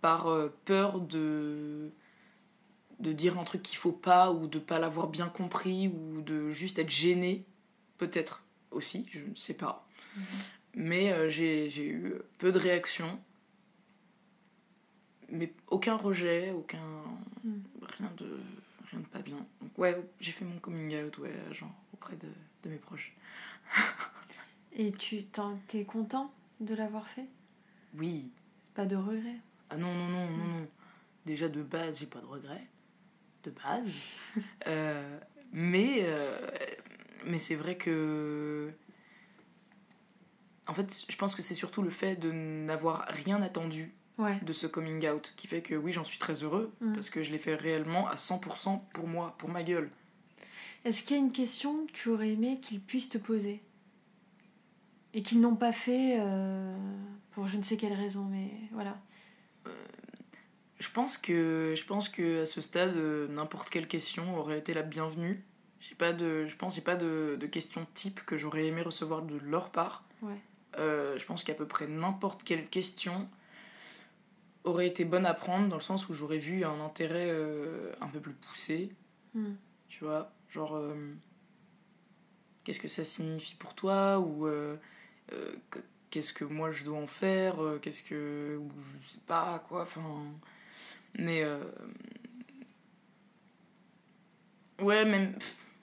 par 0.00 0.28
peur 0.64 1.00
de 1.00 1.92
de 2.98 3.12
dire 3.12 3.38
un 3.38 3.44
truc 3.44 3.62
qu'il 3.62 3.78
faut 3.78 3.92
pas 3.92 4.30
ou 4.30 4.46
de 4.46 4.58
pas 4.58 4.78
l'avoir 4.78 5.08
bien 5.08 5.28
compris 5.28 5.88
ou 5.88 6.20
de 6.20 6.50
juste 6.50 6.78
être 6.78 6.90
gêné 6.90 7.46
peut-être 7.96 8.42
aussi 8.70 9.06
je 9.10 9.20
ne 9.20 9.34
sais 9.34 9.54
pas 9.54 9.86
mhm. 10.16 10.24
Mais 10.74 11.12
euh, 11.12 11.28
j'ai 11.28 11.88
eu 11.88 12.14
peu 12.38 12.52
de 12.52 12.58
réactions. 12.58 13.18
Mais 15.32 15.52
aucun 15.68 15.96
rejet 15.96 16.50
aucun 16.50 16.82
mhm. 17.44 17.62
rien 17.98 18.12
de 18.16 18.40
rien 18.90 19.00
de 19.00 19.06
pas 19.06 19.22
bien. 19.22 19.46
Donc 19.60 19.78
ouais 19.78 19.96
j'ai 20.18 20.32
fait 20.32 20.44
mon 20.44 20.58
coming 20.58 21.04
out 21.04 21.18
ouais 21.18 21.34
genre 21.52 21.72
auprès 21.92 22.16
de, 22.16 22.28
de 22.62 22.70
mes 22.70 22.78
proches. 22.78 23.14
Et 24.72 24.92
tu 24.92 25.24
t'es 25.68 25.84
content 25.84 26.32
de 26.60 26.74
l'avoir 26.74 27.08
fait? 27.08 27.26
Oui. 27.94 28.32
Pas 28.74 28.86
de 28.86 28.96
regret 28.96 29.36
ah 29.70 29.76
non 29.76 29.94
non 29.94 30.08
non 30.08 30.30
non 30.30 30.46
non. 30.46 30.68
Déjà 31.26 31.48
de 31.48 31.62
base 31.62 32.00
j'ai 32.00 32.06
pas 32.06 32.20
de 32.20 32.26
regret 32.26 32.68
de 33.44 33.50
base. 33.50 33.92
Euh, 34.66 35.18
mais 35.52 36.00
euh, 36.02 36.38
mais 37.24 37.38
c'est 37.38 37.56
vrai 37.56 37.76
que. 37.76 38.70
En 40.70 40.74
fait, 40.74 41.04
je 41.08 41.16
pense 41.16 41.34
que 41.34 41.42
c'est 41.42 41.54
surtout 41.54 41.82
le 41.82 41.90
fait 41.90 42.14
de 42.14 42.30
n'avoir 42.30 43.04
rien 43.08 43.42
attendu 43.42 43.92
de 44.42 44.52
ce 44.52 44.66
coming 44.66 45.08
out 45.08 45.32
qui 45.36 45.46
fait 45.46 45.62
que 45.62 45.74
oui, 45.74 45.92
j'en 45.92 46.04
suis 46.04 46.18
très 46.18 46.44
heureux 46.44 46.72
mm. 46.80 46.92
parce 46.92 47.10
que 47.10 47.22
je 47.22 47.32
l'ai 47.32 47.38
fait 47.38 47.56
réellement 47.56 48.06
à 48.08 48.14
100% 48.14 48.80
pour 48.94 49.08
moi, 49.08 49.34
pour 49.38 49.48
ma 49.48 49.62
gueule. 49.62 49.90
Est-ce 50.84 51.02
qu'il 51.02 51.16
y 51.16 51.18
a 51.18 51.22
une 51.22 51.32
question 51.32 51.86
que 51.86 51.92
tu 51.92 52.08
aurais 52.10 52.30
aimé 52.30 52.58
qu'ils 52.60 52.80
puissent 52.80 53.08
te 53.08 53.18
poser 53.18 53.62
et 55.12 55.22
qu'ils 55.22 55.40
n'ont 55.40 55.56
pas 55.56 55.72
fait 55.72 56.18
euh, 56.20 56.76
pour 57.32 57.48
je 57.48 57.56
ne 57.56 57.62
sais 57.62 57.76
quelle 57.76 57.94
raison, 57.94 58.24
mais 58.24 58.50
voilà 58.72 58.96
je 60.80 60.88
pense 60.88 61.18
que 61.18 61.74
je 61.76 61.84
pense 61.84 62.08
que 62.08 62.42
à 62.42 62.46
ce 62.46 62.60
stade 62.60 62.96
euh, 62.96 63.28
n'importe 63.28 63.70
quelle 63.70 63.86
question 63.86 64.38
aurait 64.38 64.58
été 64.58 64.74
la 64.74 64.82
bienvenue. 64.82 65.44
J'ai 65.78 65.94
pas 65.94 66.12
de 66.12 66.46
je 66.46 66.56
pense 66.56 66.74
j'ai 66.74 66.80
pas 66.80 66.96
de, 66.96 67.36
de 67.38 67.46
questions 67.46 67.86
type 67.94 68.24
que 68.24 68.36
j'aurais 68.36 68.66
aimé 68.66 68.82
recevoir 68.82 69.22
de 69.22 69.36
leur 69.36 69.70
part. 69.70 70.04
Euh, 70.78 71.18
je 71.18 71.24
pense 71.26 71.44
qu'à 71.44 71.54
peu 71.54 71.66
près 71.66 71.86
n'importe 71.86 72.44
quelle 72.44 72.68
question 72.68 73.28
aurait 74.64 74.86
été 74.86 75.04
bonne 75.04 75.26
à 75.26 75.34
prendre 75.34 75.68
dans 75.68 75.76
le 75.76 75.82
sens 75.82 76.08
où 76.08 76.14
j'aurais 76.14 76.38
vu 76.38 76.64
un 76.64 76.80
intérêt 76.80 77.30
euh, 77.30 77.92
un 78.00 78.08
peu 78.08 78.20
plus 78.20 78.34
poussé. 78.34 78.92
Hmm. 79.34 79.54
Tu 79.88 80.04
vois, 80.04 80.32
genre 80.48 80.80
qu'est-ce 82.64 82.80
que 82.80 82.88
ça 82.88 83.04
signifie 83.04 83.56
pour 83.56 83.74
toi 83.74 84.20
ou 84.20 84.48
qu'est-ce 86.10 86.32
que 86.32 86.44
moi 86.44 86.70
je 86.70 86.84
dois 86.84 86.98
en 86.98 87.06
faire, 87.06 87.56
qu'est-ce 87.82 88.04
que 88.04 88.56
ou 88.56 88.68
je 89.02 89.12
sais 89.12 89.20
pas 89.26 89.64
quoi, 89.68 89.82
enfin 89.82 90.02
mais. 91.18 91.42
Euh, 91.42 91.58
ouais, 94.80 95.04
même, 95.04 95.36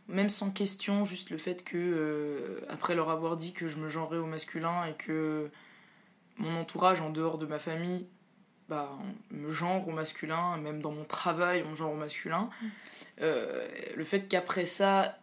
même 0.07 0.29
sans 0.29 0.51
question, 0.51 1.05
juste 1.05 1.29
le 1.29 1.37
fait 1.37 1.63
que, 1.63 1.77
euh, 1.77 2.65
après 2.69 2.95
leur 2.95 3.09
avoir 3.09 3.37
dit 3.37 3.53
que 3.53 3.67
je 3.67 3.77
me 3.77 3.89
genrais 3.89 4.17
au 4.17 4.25
masculin 4.25 4.85
et 4.85 4.93
que 4.93 5.49
mon 6.37 6.55
entourage, 6.59 7.01
en 7.01 7.09
dehors 7.09 7.37
de 7.37 7.45
ma 7.45 7.59
famille, 7.59 8.07
bah, 8.69 8.91
me 9.31 9.51
genre 9.51 9.87
au 9.87 9.91
masculin, 9.91 10.57
même 10.57 10.81
dans 10.81 10.91
mon 10.91 11.05
travail, 11.05 11.63
on 11.65 11.71
me 11.71 11.75
genre 11.75 11.91
au 11.91 11.97
masculin. 11.97 12.49
Mm. 12.61 12.67
Euh, 13.21 13.67
le 13.95 14.03
fait 14.03 14.27
qu'après 14.27 14.65
ça, 14.65 15.17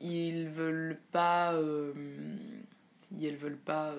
ils 0.00 0.48
veulent 0.48 0.98
pas. 1.10 1.54
ils 3.18 3.36
veulent 3.36 3.56
pas 3.56 3.94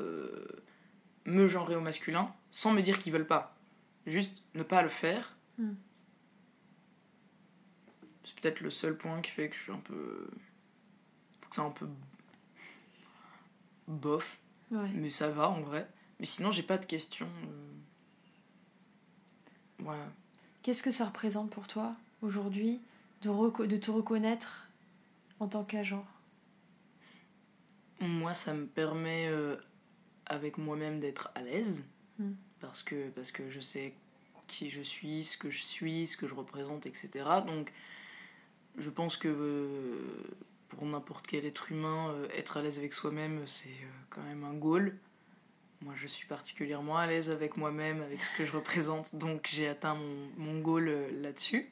me 1.25 1.47
genrer 1.47 1.75
au 1.75 1.81
masculin, 1.81 2.31
sans 2.51 2.71
me 2.71 2.81
dire 2.81 2.99
qu'ils 2.99 3.13
veulent 3.13 3.27
pas 3.27 3.57
juste 4.07 4.41
ne 4.55 4.63
pas 4.63 4.81
le 4.81 4.89
faire. 4.89 5.35
Hmm. 5.57 5.73
C'est 8.27 8.39
peut-être 8.39 8.59
le 8.61 8.69
seul 8.69 8.97
point 8.97 9.21
qui 9.21 9.31
fait 9.31 9.47
que 9.49 9.55
je 9.55 9.61
suis 9.61 9.71
un 9.71 9.79
peu. 9.79 10.29
Faut 11.39 11.49
que 11.49 11.55
c'est 11.55 11.61
un 11.61 11.71
peu. 11.71 11.87
bof. 13.87 14.37
Mais 14.69 15.09
ça 15.09 15.29
va 15.29 15.49
en 15.49 15.61
vrai. 15.61 15.87
Mais 16.19 16.25
sinon, 16.25 16.51
j'ai 16.51 16.63
pas 16.63 16.77
de 16.77 16.85
questions. 16.85 17.29
Euh. 19.79 19.85
Ouais. 19.85 19.95
Qu'est-ce 20.61 20.83
que 20.83 20.91
ça 20.91 21.05
représente 21.05 21.49
pour 21.49 21.67
toi 21.67 21.95
aujourd'hui 22.21 22.81
de, 23.21 23.65
de 23.65 23.77
te 23.77 23.91
reconnaître 23.91 24.67
en 25.39 25.47
tant 25.47 25.63
qu'agent? 25.63 26.05
Moi, 28.01 28.33
ça 28.33 28.53
me 28.53 28.65
permet 28.65 29.27
euh, 29.29 29.55
avec 30.25 30.57
moi-même 30.57 30.99
d'être 30.99 31.31
à 31.35 31.41
l'aise. 31.41 31.85
Hmm 32.19 32.33
parce 32.59 32.81
que, 32.81 33.09
parce 33.09 33.31
que 33.31 33.49
je 33.49 33.59
sais 33.59 33.93
qui 34.47 34.69
je 34.69 34.81
suis, 34.81 35.25
ce 35.25 35.37
que 35.37 35.49
je 35.49 35.61
suis, 35.61 36.07
ce 36.07 36.17
que 36.17 36.27
je 36.27 36.33
représente, 36.33 36.85
etc. 36.85 37.25
Donc 37.45 37.71
je 38.77 38.89
pense 38.89 39.17
que 39.17 39.27
euh, 39.27 39.97
pour 40.69 40.85
n'importe 40.85 41.25
quel 41.27 41.45
être 41.45 41.71
humain, 41.71 42.11
euh, 42.11 42.27
être 42.35 42.57
à 42.57 42.61
l'aise 42.61 42.77
avec 42.77 42.93
soi-même, 42.93 43.41
c'est 43.45 43.69
euh, 43.69 44.05
quand 44.09 44.21
même 44.21 44.43
un 44.43 44.53
goal. 44.53 44.95
Moi, 45.81 45.93
je 45.95 46.07
suis 46.07 46.27
particulièrement 46.27 46.97
à 46.97 47.07
l'aise 47.07 47.29
avec 47.29 47.57
moi-même, 47.57 48.01
avec 48.01 48.23
ce 48.23 48.35
que 48.37 48.45
je 48.45 48.51
représente, 48.55 49.15
donc 49.15 49.47
j'ai 49.51 49.67
atteint 49.67 49.95
mon, 49.95 50.29
mon 50.37 50.59
goal 50.59 50.89
là-dessus. 51.21 51.69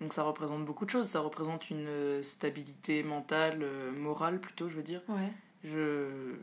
Donc 0.00 0.14
ça 0.14 0.22
représente 0.22 0.64
beaucoup 0.64 0.86
de 0.86 0.90
choses, 0.90 1.08
ça 1.08 1.20
représente 1.20 1.68
une 1.68 2.22
stabilité 2.22 3.02
mentale, 3.02 3.66
morale 3.92 4.40
plutôt, 4.40 4.68
je 4.70 4.76
veux 4.76 4.82
dire. 4.82 5.02
Ouais. 5.08 5.30
Je 5.62 6.36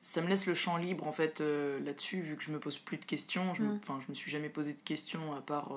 ça 0.00 0.20
me 0.20 0.28
laisse 0.28 0.44
le 0.44 0.52
champ 0.52 0.76
libre 0.76 1.06
en 1.06 1.12
fait 1.12 1.40
là-dessus 1.40 2.20
vu 2.20 2.36
que 2.36 2.42
je 2.42 2.50
me 2.50 2.60
pose 2.60 2.78
plus 2.78 2.98
de 2.98 3.06
questions 3.06 3.54
je 3.54 3.62
me, 3.62 3.72
mm. 3.72 3.80
enfin 3.82 4.00
je 4.04 4.10
me 4.10 4.14
suis 4.14 4.30
jamais 4.30 4.50
posé 4.50 4.74
de 4.74 4.80
questions 4.82 5.32
à 5.32 5.40
part 5.40 5.72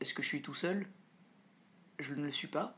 est-ce 0.00 0.14
que 0.14 0.22
je 0.22 0.28
suis 0.28 0.42
tout 0.42 0.54
seul? 0.54 0.86
Je 1.98 2.14
ne 2.14 2.24
le 2.24 2.30
suis 2.30 2.48
pas 2.48 2.76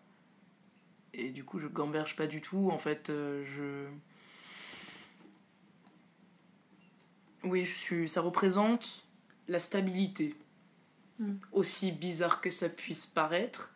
et 1.13 1.31
du 1.31 1.45
coup 1.45 1.59
je 1.59 1.67
gamberge 1.67 2.15
pas 2.15 2.29
du 2.29 2.41
tout 2.41 2.71
en 2.71 2.79
fait 2.79 3.11
euh, 3.11 3.45
je 3.45 3.89
oui 7.49 7.65
je 7.65 7.75
suis 7.75 8.09
ça 8.09 8.21
représente 8.21 9.05
la 9.49 9.59
stabilité 9.59 10.37
mm. 11.19 11.35
aussi 11.51 11.91
bizarre 11.91 12.41
que 12.41 12.49
ça 12.49 12.69
puisse 12.69 13.07
paraître 13.07 13.75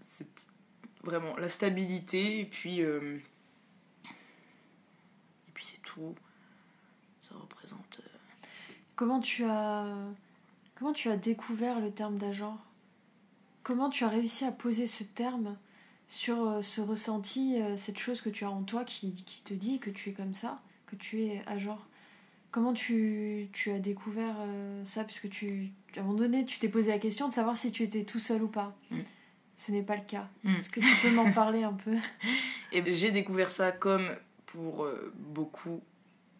c'est 0.00 0.48
vraiment 1.04 1.36
la 1.36 1.50
stabilité 1.50 2.40
et 2.40 2.44
puis 2.46 2.82
ça 7.28 7.34
représente. 7.34 8.00
Euh, 8.00 8.46
comment 8.96 9.20
tu 9.20 9.44
as 9.44 9.84
comment 10.78 10.92
tu 10.92 11.08
as 11.08 11.16
découvert 11.16 11.80
le 11.80 11.90
terme 11.90 12.18
d'agent? 12.18 12.58
Comment 13.62 13.90
tu 13.90 14.04
as 14.04 14.08
réussi 14.08 14.44
à 14.44 14.52
poser 14.52 14.86
ce 14.86 15.02
terme 15.02 15.56
sur 16.06 16.48
euh, 16.48 16.62
ce 16.62 16.80
ressenti, 16.80 17.60
euh, 17.60 17.76
cette 17.76 17.98
chose 17.98 18.20
que 18.20 18.30
tu 18.30 18.44
as 18.44 18.50
en 18.50 18.62
toi 18.62 18.84
qui, 18.84 19.24
qui 19.24 19.42
te 19.42 19.54
dit 19.54 19.78
que 19.80 19.90
tu 19.90 20.10
es 20.10 20.12
comme 20.12 20.34
ça, 20.34 20.60
que 20.86 20.96
tu 20.96 21.22
es 21.22 21.42
agent? 21.46 21.78
Comment 22.50 22.72
tu, 22.72 23.48
tu, 23.52 23.70
as 23.72 23.78
découvert 23.78 24.36
ça? 24.86 25.04
Puisque 25.04 25.28
tu, 25.28 25.70
à 25.96 26.00
un 26.00 26.02
moment 26.02 26.16
donné, 26.16 26.46
tu 26.46 26.58
t'es 26.58 26.70
posé 26.70 26.90
la 26.90 26.98
question 26.98 27.28
de 27.28 27.32
savoir 27.34 27.58
si 27.58 27.72
tu 27.72 27.82
étais 27.82 28.04
tout 28.04 28.18
seul 28.18 28.42
ou 28.42 28.48
pas. 28.48 28.74
Mm. 28.90 29.00
Ce 29.58 29.70
n'est 29.70 29.82
pas 29.82 29.96
le 29.96 30.02
cas. 30.02 30.28
Mm. 30.44 30.54
Est-ce 30.54 30.70
que 30.70 30.80
tu 30.80 30.88
peux 31.02 31.14
m'en 31.14 31.30
parler 31.30 31.62
un 31.64 31.74
peu? 31.74 31.94
Et 32.72 32.78
eh 32.86 32.94
J'ai 32.94 33.10
découvert 33.10 33.50
ça 33.50 33.70
comme 33.70 34.16
pour 34.46 34.84
euh, 34.84 35.12
beaucoup 35.14 35.82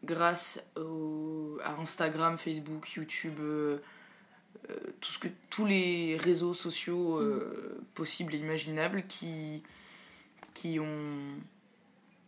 grâce 0.04 0.62
à 0.76 1.80
Instagram, 1.80 2.38
Facebook, 2.38 2.90
YouTube, 2.92 3.38
euh, 3.40 3.74
euh, 3.74 3.78
tout 5.00 5.10
ce 5.10 5.18
que, 5.18 5.28
tous 5.50 5.66
les 5.66 6.16
réseaux 6.16 6.54
sociaux 6.54 7.20
mm. 7.20 7.84
possibles 7.94 8.34
et 8.34 8.38
imaginables 8.38 9.04
qui, 9.06 9.62
qui 10.54 10.78
ont... 10.80 11.18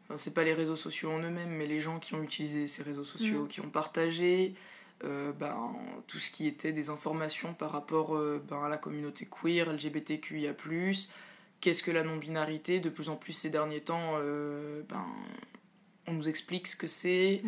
Enfin, 0.04 0.16
c'est 0.16 0.34
pas 0.34 0.44
les 0.44 0.54
réseaux 0.54 0.76
sociaux 0.76 1.10
en 1.10 1.20
eux-mêmes, 1.20 1.50
mais 1.50 1.66
les 1.66 1.80
gens 1.80 1.98
qui 1.98 2.14
ont 2.14 2.22
utilisé 2.22 2.66
ces 2.66 2.82
réseaux 2.82 3.04
sociaux, 3.04 3.44
mm. 3.44 3.48
qui 3.48 3.60
ont 3.60 3.70
partagé 3.70 4.54
ben, 5.02 5.74
tout 6.08 6.18
ce 6.18 6.30
qui 6.30 6.46
était 6.46 6.72
des 6.72 6.90
informations 6.90 7.54
par 7.54 7.72
rapport 7.72 8.18
ben, 8.48 8.64
à 8.64 8.68
la 8.68 8.76
communauté 8.76 9.26
queer, 9.26 9.72
LGBTQIA+, 9.72 10.54
qu'est-ce 11.60 11.82
que 11.82 11.90
la 11.90 12.04
non-binarité, 12.04 12.80
de 12.80 12.90
plus 12.90 13.08
en 13.08 13.16
plus 13.16 13.32
ces 13.32 13.50
derniers 13.50 13.80
temps, 13.80 14.18
ben, 14.18 15.06
on 16.06 16.12
nous 16.12 16.28
explique 16.28 16.66
ce 16.66 16.76
que 16.76 16.86
c'est. 16.86 17.42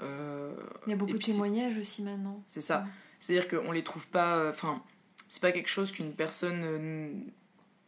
Euh, 0.00 0.52
Il 0.86 0.90
y 0.90 0.92
a 0.92 0.96
beaucoup 0.96 1.12
de 1.12 1.18
témoignages 1.18 1.76
aussi 1.76 2.02
maintenant. 2.02 2.42
C'est 2.46 2.60
ça. 2.60 2.86
C'est-à-dire 3.20 3.48
qu'on 3.48 3.72
les 3.72 3.82
trouve 3.84 4.06
pas. 4.08 4.48
Enfin, 4.48 4.82
c'est 5.28 5.42
pas 5.42 5.52
quelque 5.52 5.68
chose 5.68 5.92
qu'une 5.92 6.14
personne 6.14 6.62
euh, 6.64 7.12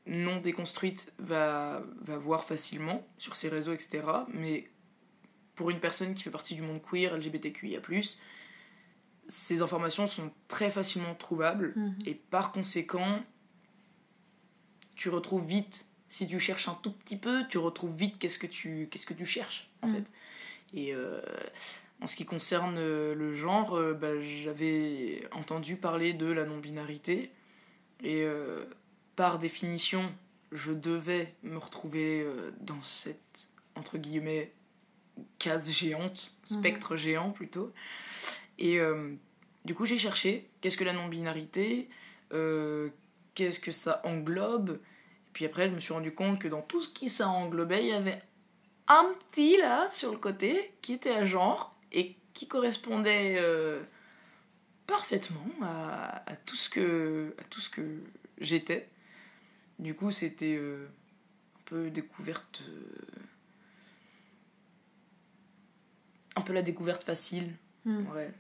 non 0.06 0.40
déconstruite 0.40 1.12
va, 1.18 1.82
va 2.00 2.18
voir 2.18 2.44
facilement 2.44 3.06
sur 3.18 3.36
ses 3.36 3.48
réseaux, 3.48 3.72
etc. 3.72 4.02
Mais 4.32 4.68
pour 5.54 5.70
une 5.70 5.80
personne 5.80 6.14
qui 6.14 6.22
fait 6.22 6.30
partie 6.30 6.54
du 6.54 6.62
monde 6.62 6.80
queer, 6.82 7.16
LGBTQIA, 7.16 7.80
ces 9.28 9.62
informations 9.62 10.08
sont 10.08 10.32
très 10.48 10.70
facilement 10.70 11.14
trouvables 11.14 11.72
mhm. 11.76 11.98
et 12.06 12.14
par 12.14 12.50
conséquent, 12.50 13.22
tu 14.96 15.08
retrouves 15.08 15.46
vite 15.46 15.86
si 16.08 16.26
tu 16.26 16.40
cherches 16.40 16.68
un 16.68 16.74
tout 16.82 16.92
petit 16.92 17.16
peu, 17.16 17.46
tu 17.48 17.56
retrouves 17.58 17.94
vite 17.94 18.18
qu'est-ce 18.18 18.38
que 18.38 18.48
tu, 18.48 18.88
qu'est-ce 18.90 19.06
que 19.06 19.14
tu 19.14 19.24
cherches. 19.24 19.70
en 19.82 19.86
Mm. 19.86 19.94
fait. 19.94 20.12
Et 20.74 20.92
euh, 20.92 21.20
en 22.00 22.06
ce 22.06 22.16
qui 22.16 22.24
concerne 22.24 22.76
euh, 22.78 23.14
le 23.14 23.34
genre, 23.34 23.76
euh, 23.76 23.92
bah, 23.92 24.20
j'avais 24.22 25.28
entendu 25.32 25.76
parler 25.76 26.12
de 26.12 26.26
la 26.26 26.44
non-binarité. 26.44 27.30
Et 28.02 28.22
euh, 28.22 28.64
par 29.16 29.38
définition, 29.38 30.10
je 30.52 30.72
devais 30.72 31.34
me 31.42 31.58
retrouver 31.58 32.26
dans 32.60 32.80
cette, 32.82 33.48
entre 33.76 33.98
guillemets, 33.98 34.52
case 35.38 35.70
géante, 35.70 36.32
spectre 36.44 36.96
géant 36.96 37.30
plutôt. 37.30 37.72
Et 38.58 38.78
euh, 38.78 39.14
du 39.64 39.74
coup, 39.74 39.84
j'ai 39.84 39.98
cherché 39.98 40.48
qu'est-ce 40.60 40.76
que 40.76 40.84
la 40.84 40.92
non-binarité, 40.92 41.88
euh, 42.32 42.90
qu'est-ce 43.34 43.60
que 43.60 43.72
ça 43.72 44.00
englobe. 44.04 44.70
Et 44.70 45.32
puis 45.32 45.44
après, 45.44 45.68
je 45.68 45.74
me 45.74 45.80
suis 45.80 45.92
rendu 45.92 46.14
compte 46.14 46.38
que 46.38 46.48
dans 46.48 46.62
tout 46.62 46.80
ce 46.80 46.88
qui 46.88 47.08
ça 47.08 47.28
englobait, 47.28 47.84
il 47.84 47.88
y 47.88 47.92
avait 47.92 48.20
un 48.88 49.12
petit 49.30 49.56
là 49.56 49.90
sur 49.90 50.12
le 50.12 50.18
côté 50.18 50.74
qui 50.82 50.92
était 50.92 51.10
à 51.10 51.24
genre 51.24 51.69
et 51.92 52.16
qui 52.34 52.46
correspondait 52.48 53.36
euh, 53.38 53.82
parfaitement 54.86 55.46
à, 55.62 56.22
à 56.30 56.36
tout 56.36 56.56
ce 56.56 56.68
que 56.70 57.34
à 57.38 57.44
tout 57.44 57.60
ce 57.60 57.70
que 57.70 57.82
j'étais. 58.38 58.88
Du 59.78 59.94
coup, 59.94 60.10
c'était 60.10 60.56
euh, 60.58 60.86
un 61.56 61.60
peu 61.64 61.90
découverte, 61.90 62.62
euh, 62.68 63.18
un 66.36 66.40
peu 66.42 66.52
la 66.52 66.62
découverte 66.62 67.04
facile, 67.04 67.52
Mm. 67.86 68.06
ouais. 68.12 68.30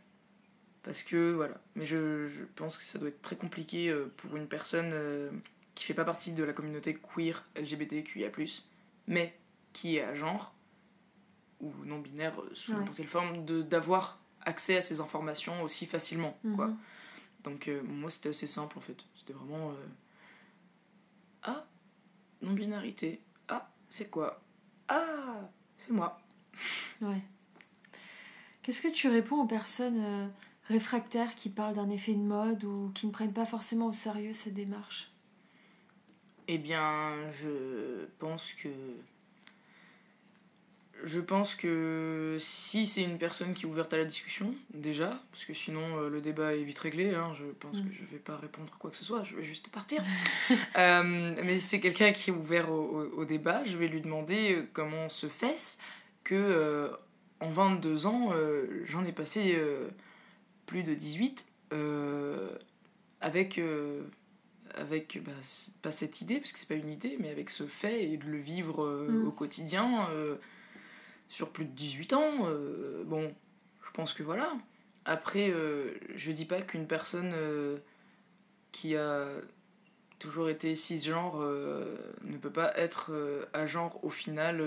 Parce 0.82 1.02
que 1.02 1.32
voilà, 1.32 1.58
mais 1.74 1.86
je, 1.86 2.26
je 2.28 2.44
pense 2.56 2.76
que 2.76 2.82
ça 2.82 2.98
doit 2.98 3.08
être 3.08 3.22
très 3.22 3.36
compliqué 3.36 3.94
pour 4.18 4.36
une 4.36 4.46
personne 4.48 4.92
qui 5.74 5.84
fait 5.84 5.94
pas 5.94 6.04
partie 6.04 6.32
de 6.32 6.44
la 6.44 6.52
communauté 6.52 6.94
queer 6.94 7.46
LGBTQIA+, 7.56 8.30
mais 9.06 9.34
qui 9.72 9.96
est 9.96 10.02
à 10.02 10.14
genre 10.14 10.54
ou 11.60 11.72
non 11.84 11.98
binaire 11.98 12.40
euh, 12.40 12.50
sous 12.54 12.72
Ouais. 12.72 12.78
n'importe 12.78 12.96
quelle 12.96 13.06
forme, 13.08 13.44
de 13.44 13.62
d'avoir 13.62 14.18
accès 14.42 14.76
à 14.76 14.80
ces 14.80 15.00
informations 15.00 15.62
aussi 15.62 15.84
facilement, 15.86 16.38
quoi. 16.54 16.68
Mhm. 16.68 16.78
Donc 17.44 17.68
euh, 17.68 17.82
moi 17.82 18.10
c'était 18.10 18.30
assez 18.30 18.46
simple 18.46 18.76
en 18.78 18.80
fait. 18.80 18.96
C'était 19.14 19.32
vraiment 19.32 19.70
euh, 19.70 19.86
ah 21.42 21.66
non-binarité. 22.42 23.20
Ah 23.48 23.70
c'est 23.88 24.10
quoi? 24.10 24.40
Ah 24.88 25.48
c'est 25.78 25.92
moi. 25.92 26.20
Ouais. 27.00 27.22
Qu'est-ce 28.62 28.82
que 28.82 28.88
tu 28.88 29.08
réponds 29.08 29.40
aux 29.42 29.46
personnes 29.46 30.02
euh, 30.04 30.28
réfractaires 30.68 31.34
qui 31.34 31.48
parlent 31.48 31.74
d'un 31.74 31.88
effet 31.90 32.12
de 32.12 32.18
mode 32.18 32.64
ou 32.64 32.90
qui 32.94 33.06
ne 33.06 33.12
prennent 33.12 33.32
pas 33.32 33.46
forcément 33.46 33.86
au 33.86 33.92
sérieux 33.94 34.32
cette 34.34 34.54
démarche? 34.54 35.10
Eh 36.48 36.58
bien 36.58 37.30
je 37.32 38.06
pense 38.18 38.52
que 38.54 38.68
je 41.04 41.20
pense 41.20 41.54
que 41.54 42.36
si 42.38 42.86
c'est 42.86 43.02
une 43.02 43.18
personne 43.18 43.54
qui 43.54 43.64
est 43.64 43.68
ouverte 43.68 43.92
à 43.94 43.96
la 43.96 44.04
discussion, 44.04 44.54
déjà, 44.74 45.20
parce 45.32 45.44
que 45.44 45.52
sinon 45.52 45.98
euh, 45.98 46.08
le 46.10 46.20
débat 46.20 46.54
est 46.54 46.62
vite 46.62 46.78
réglé, 46.78 47.14
hein, 47.14 47.32
je 47.38 47.44
pense 47.58 47.76
Mm. 47.76 47.88
que 47.88 47.94
je 47.94 48.04
vais 48.04 48.18
pas 48.18 48.36
répondre 48.36 48.70
quoi 48.78 48.90
que 48.90 48.96
ce 48.96 49.04
soit, 49.04 49.22
je 49.24 49.34
vais 49.36 49.44
juste 49.44 49.68
partir. 49.70 50.02
Euh, 50.76 51.34
mais 51.44 51.58
si 51.58 51.66
c'est 51.66 51.80
quelqu'un 51.80 52.12
qui 52.12 52.30
est 52.30 52.32
ouvert 52.32 52.70
au, 52.70 52.80
au- 53.02 53.20
au 53.20 53.24
débat, 53.24 53.64
je 53.64 53.76
vais 53.76 53.88
lui 53.88 54.00
demander 54.00 54.54
euh, 54.56 54.66
comment 54.72 55.08
se 55.08 55.28
fait-ce 55.28 55.78
que 56.24 56.34
euh, 56.34 56.88
en 57.40 57.50
22 57.50 58.06
ans, 58.06 58.30
j'en 58.84 59.02
ai 59.04 59.12
passé 59.12 59.56
plus 60.66 60.82
de 60.82 60.92
18 60.94 61.46
euh, 61.72 62.50
avec, 63.22 63.58
avec 64.74 65.18
bah, 65.24 65.32
pas 65.82 65.90
cette 65.90 66.20
idée, 66.20 66.38
parce 66.38 66.52
que 66.52 66.58
c'est 66.58 66.68
pas 66.68 66.74
une 66.74 66.90
idée, 66.90 67.16
mais 67.18 67.30
avec 67.30 67.48
ce 67.50 67.64
fait 67.66 68.04
et 68.04 68.16
de 68.18 68.26
le 68.26 68.38
vivre 68.38 69.06
Mm. 69.08 69.26
au 69.26 69.30
quotidien 69.32 70.06
sur 71.30 71.48
plus 71.50 71.64
de 71.64 71.70
18 71.70 72.12
ans. 72.12 72.46
euh, 72.48 73.02
bon, 73.06 73.34
je 73.86 73.90
pense 73.92 74.12
que 74.12 74.22
voilà. 74.22 74.52
Après, 75.06 75.48
euh, 75.50 75.94
je 76.14 76.30
dis 76.32 76.44
pas 76.44 76.60
qu'une 76.60 76.86
personne 76.86 77.32
euh, 77.34 77.78
qui 78.72 78.94
a 78.96 79.26
toujours 80.18 80.50
été 80.50 80.74
cisgenre 80.74 81.38
ne 81.38 82.36
peut 82.36 82.52
pas 82.52 82.76
être 82.76 83.10
à 83.54 83.66
genre 83.66 83.98
au 84.04 84.10
final, 84.10 84.62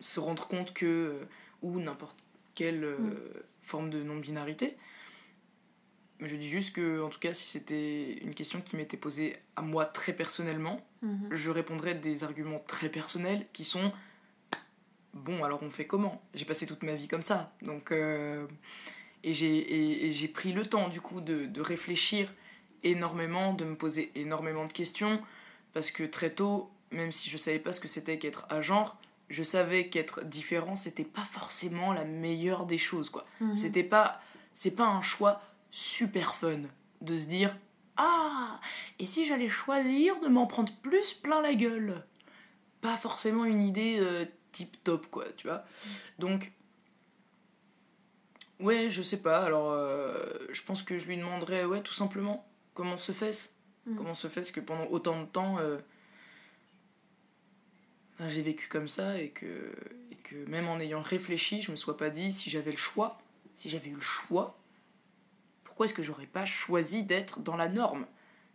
se 0.00 0.18
rendre 0.20 0.48
compte 0.48 0.72
que, 0.72 1.18
ou 1.60 1.78
n'importe 1.80 2.16
quelle 2.54 2.86
Mm. 2.86 3.16
forme 3.60 3.90
de 3.90 4.02
non-binarité. 4.02 4.78
Je 6.20 6.34
dis 6.36 6.48
juste 6.48 6.74
que, 6.74 7.02
en 7.02 7.08
tout 7.10 7.18
cas, 7.18 7.32
si 7.34 7.44
c'était 7.46 8.14
une 8.22 8.34
question 8.34 8.60
qui 8.62 8.76
m'était 8.76 8.96
posée 8.96 9.34
à 9.56 9.62
moi 9.62 9.84
très 9.86 10.12
personnellement, 10.14 10.80
Mhm. 11.02 11.28
je 11.30 11.50
répondrais 11.50 11.94
des 11.94 12.24
arguments 12.24 12.58
très 12.58 12.88
personnels 12.90 13.46
qui 13.52 13.64
sont 13.64 13.92
bon 15.14 15.44
alors 15.44 15.62
on 15.62 15.70
fait 15.70 15.86
comment? 15.86 16.20
J'ai 16.34 16.44
passé 16.44 16.66
toute 16.66 16.82
ma 16.82 16.94
vie 16.94 17.08
comme 17.08 17.22
ça 17.22 17.52
donc 17.62 17.92
euh, 17.92 18.46
et 19.24 19.34
j'ai 19.34 20.28
pris 20.28 20.52
le 20.52 20.64
temps 20.66 20.88
du 20.88 21.00
coup 21.00 21.20
de, 21.20 21.46
de 21.46 21.60
réfléchir 21.60 22.32
énormément 22.82 23.52
de 23.52 23.64
me 23.64 23.76
poser 23.76 24.10
énormément 24.14 24.64
de 24.66 24.72
questions 24.72 25.20
parce 25.72 25.90
que 25.90 26.04
très 26.04 26.30
tôt 26.30 26.70
même 26.90 27.12
si 27.12 27.28
je 27.30 27.36
savais 27.36 27.58
pas 27.58 27.72
ce 27.72 27.80
que 27.80 27.88
c'était 27.88 28.18
qu'être 28.18 28.46
à 28.48 28.60
genre 28.60 28.96
je 29.28 29.42
savais 29.42 29.88
qu'être 29.88 30.24
différent 30.24 30.76
c'était 30.76 31.04
pas 31.04 31.24
forcément 31.24 31.92
la 31.92 32.04
meilleure 32.04 32.66
des 32.66 32.78
choses 32.78 33.10
quoi. 33.10 33.24
Mhm. 33.40 33.56
c'était 33.56 33.84
pas 33.84 34.20
c'est 34.54 34.74
pas 34.74 34.86
un 34.86 35.02
choix 35.02 35.42
super 35.70 36.34
fun 36.34 36.60
de 37.02 37.18
se 37.18 37.26
dire 37.26 37.56
ah 37.96 38.58
et 38.98 39.06
si 39.06 39.26
j'allais 39.26 39.48
choisir 39.50 40.18
de 40.20 40.28
m'en 40.28 40.46
prendre 40.46 40.72
plus 40.82 41.12
plein 41.12 41.42
la 41.42 41.54
gueule? 41.54 42.04
Pas 42.80 42.96
forcément 42.96 43.44
une 43.44 43.62
idée 43.62 43.98
euh, 44.00 44.24
tip 44.52 44.82
top 44.84 45.06
quoi 45.10 45.24
tu 45.36 45.46
vois. 45.46 45.64
Donc 46.18 46.52
ouais 48.58 48.90
je 48.90 49.02
sais 49.02 49.22
pas 49.22 49.44
alors 49.44 49.70
euh, 49.70 50.32
je 50.52 50.62
pense 50.62 50.82
que 50.82 50.98
je 50.98 51.06
lui 51.06 51.16
demanderais 51.16 51.64
ouais 51.64 51.80
tout 51.82 51.94
simplement 51.94 52.46
comment 52.74 52.96
se 52.96 53.12
fait-ce 53.12 53.48
Mhm. 53.86 53.96
comment 53.96 54.12
se 54.12 54.28
fait-ce 54.28 54.52
que 54.52 54.60
pendant 54.60 54.84
autant 54.88 55.18
de 55.22 55.24
temps 55.26 55.58
euh, 55.58 55.78
ben, 58.18 58.28
j'ai 58.28 58.42
vécu 58.42 58.68
comme 58.68 58.88
ça 58.88 59.18
et 59.18 59.30
que, 59.30 59.72
et 60.10 60.16
que 60.16 60.36
même 60.50 60.68
en 60.68 60.78
ayant 60.78 61.00
réfléchi 61.00 61.62
je 61.62 61.70
me 61.70 61.76
sois 61.76 61.96
pas 61.96 62.10
dit 62.10 62.30
si 62.30 62.50
j'avais 62.50 62.72
le 62.72 62.76
choix 62.76 63.18
si 63.54 63.70
j'avais 63.70 63.88
eu 63.88 63.94
le 63.94 64.00
choix 64.02 64.58
pourquoi 65.64 65.86
est-ce 65.86 65.94
que 65.94 66.02
j'aurais 66.02 66.26
pas 66.26 66.44
choisi 66.44 67.04
d'être 67.04 67.40
dans 67.40 67.56
la 67.56 67.68
norme? 67.68 68.04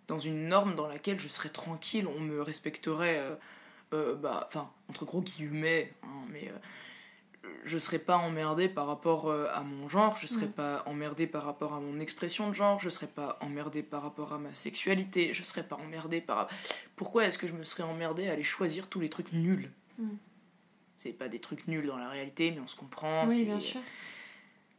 Dans 0.07 0.19
une 0.19 0.47
norme 0.47 0.75
dans 0.75 0.87
laquelle 0.87 1.19
je 1.19 1.27
serais 1.27 1.49
tranquille 1.49 2.05
on 2.07 2.19
me 2.19 2.39
respecterait 2.39 3.17
euh, 3.17 3.35
bah, 3.91 4.45
enfin, 4.47 4.71
entre 4.89 5.05
gros 5.05 5.21
guillemets, 5.21 5.93
hein, 6.03 6.07
mais 6.31 6.49
euh, 6.49 7.49
je 7.63 7.77
serais 7.77 7.99
pas 7.99 8.17
emmerdée 8.17 8.67
par 8.69 8.87
rapport 8.87 9.27
euh, 9.29 9.47
à 9.53 9.61
mon 9.61 9.87
genre, 9.89 10.17
je 10.17 10.27
serais 10.27 10.45
Ouais. 10.47 10.51
pas 10.51 10.83
emmerdée 10.85 11.27
par 11.27 11.43
rapport 11.43 11.73
à 11.73 11.79
mon 11.79 11.99
expression 11.99 12.49
de 12.49 12.53
genre, 12.53 12.79
je 12.79 12.89
serais 12.89 13.07
pas 13.07 13.37
emmerdée 13.41 13.83
par 13.83 14.01
rapport 14.03 14.33
à 14.33 14.37
ma 14.37 14.53
sexualité, 14.55 15.33
je 15.33 15.43
serais 15.43 15.63
pas 15.63 15.75
emmerdée 15.77 16.21
par. 16.21 16.49
Pourquoi 16.95 17.25
est-ce 17.25 17.37
que 17.37 17.47
je 17.47 17.53
me 17.53 17.63
serais 17.63 17.83
emmerdée 17.83 18.27
à 18.27 18.33
aller 18.33 18.43
choisir 18.43 18.87
tous 18.89 18.99
les 18.99 19.09
trucs 19.09 19.31
nuls? 19.33 19.71
Mm. 19.99 20.09
C'est 20.97 21.11
pas 21.13 21.27
des 21.27 21.39
trucs 21.39 21.67
nuls 21.67 21.85
dans 21.85 21.97
la 21.97 22.09
réalité, 22.09 22.51
mais 22.51 22.59
on 22.61 22.67
se 22.67 22.75
comprend. 22.75 23.27
Oui, 23.27 23.37
c'est- 23.39 23.43
bien 23.45 23.59
sûr. 23.59 23.81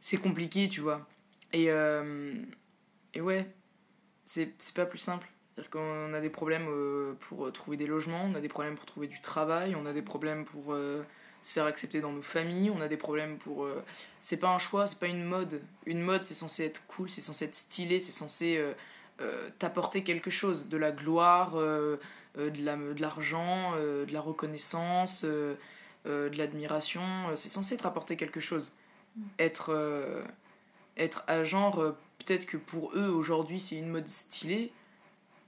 c'est 0.01 0.17
compliqué, 0.17 0.67
tu 0.67 0.81
vois. 0.81 1.07
Et, 1.53 1.69
euh, 1.71 2.33
et 3.13 3.21
ouais, 3.21 3.49
c'est 4.25 4.53
c'est 4.57 4.75
pas 4.75 4.85
plus 4.85 4.97
simple. 4.99 5.27
C'est-à-dire 5.57 5.71
qu'on 5.71 6.13
a 6.13 6.21
des 6.21 6.29
problèmes 6.29 6.67
euh, 6.69 7.13
pour 7.19 7.51
trouver 7.51 7.77
des 7.77 7.87
logements, 7.87 8.29
on 8.31 8.35
a 8.35 8.41
des 8.41 8.47
problèmes 8.47 8.75
pour 8.75 8.85
trouver 8.85 9.07
du 9.07 9.19
travail, 9.21 9.75
on 9.75 9.87
a 9.87 9.93
des 9.93 10.03
problèmes 10.03 10.45
pour 10.45 10.71
euh, 10.73 11.01
se 11.41 11.53
faire 11.53 11.65
accepter 11.65 11.99
dans 11.99 12.11
nos 12.11 12.21
familles, 12.21 12.69
on 12.69 12.79
a 12.79 12.87
des 12.87 12.95
problèmes 12.97 13.37
pour... 13.39 13.65
euh, 13.65 13.83
C'est 14.19 14.37
pas 14.37 14.49
un 14.53 14.59
choix, 14.59 14.85
c'est 14.85 14.99
pas 14.99 15.07
une 15.07 15.23
mode. 15.23 15.61
Une 15.87 16.01
mode, 16.01 16.25
c'est 16.25 16.35
censé 16.35 16.63
être 16.63 16.85
cool, 16.85 17.09
c'est 17.09 17.21
censé 17.21 17.45
être 17.45 17.55
stylé, 17.55 17.99
c'est 17.99 18.11
censé 18.11 18.57
euh, 18.57 18.73
euh, 19.21 19.49
t'apporter 19.57 20.03
quelque 20.03 20.29
chose. 20.29 20.67
De 20.69 20.77
la 20.77 20.91
gloire, 20.91 21.53
euh, 21.55 21.97
euh, 22.37 22.51
de 22.51 22.63
la- 22.63 22.75
de 22.75 23.01
l'argent, 23.01 23.71
euh, 23.77 24.05
de 24.05 24.13
la 24.13 24.21
reconnaissance, 24.21 25.23
euh, 25.25 25.55
euh, 26.05 26.29
de 26.29 26.37
l'admiration. 26.37 27.01
euh, 27.29 27.35
C'est 27.35 27.49
censé 27.49 27.77
te 27.77 27.81
rapporter 27.83 28.15
quelque 28.15 28.39
chose. 28.39 28.71
Être, 29.39 29.71
euh, 29.73 30.21
être 30.97 31.23
à 31.27 31.43
genre, 31.43 31.79
euh, 31.81 31.97
peut-être 32.19 32.45
que 32.45 32.57
pour 32.57 32.91
eux, 32.95 33.09
aujourd'hui, 33.09 33.59
c'est 33.59 33.75
une 33.77 33.89
mode 33.89 34.07
stylée. 34.07 34.71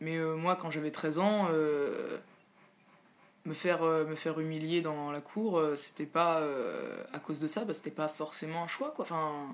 Mais 0.02 0.18
euh, 0.18 0.36
moi, 0.36 0.56
quand 0.56 0.72
j'avais 0.72 0.92
13 0.92 1.20
ans, 1.20 1.48
euh, 1.52 2.18
me, 3.46 3.54
faire, 3.54 3.84
euh, 3.84 4.06
me 4.06 4.16
faire 4.16 4.40
humilier 4.40 4.82
dans 4.82 5.12
la 5.12 5.22
cour, 5.22 5.62
c'était 5.76 6.06
pas 6.06 6.42
à 7.14 7.20
cause 7.20 7.40
de 7.40 7.48
ça, 7.48 7.66
bah, 7.66 7.74
c'était 7.74 7.92
pas 7.92 8.08
forcément 8.08 8.64
un 8.64 8.68
choix, 8.68 8.92
quoi. 8.92 9.06
Enfin, 9.06 9.48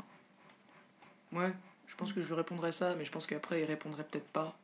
ouais, 1.34 1.54
je 1.88 1.96
pense 1.96 2.14
que 2.14 2.22
je 2.22 2.28
lui 2.28 2.36
répondrais 2.36 2.72
ça, 2.72 2.96
mais 2.96 3.06
je 3.06 3.12
pense 3.12 3.26
qu'après, 3.26 3.62
il 3.62 3.66
répondrait 3.66 4.04
peut-être 4.04 4.30
pas. 4.30 4.56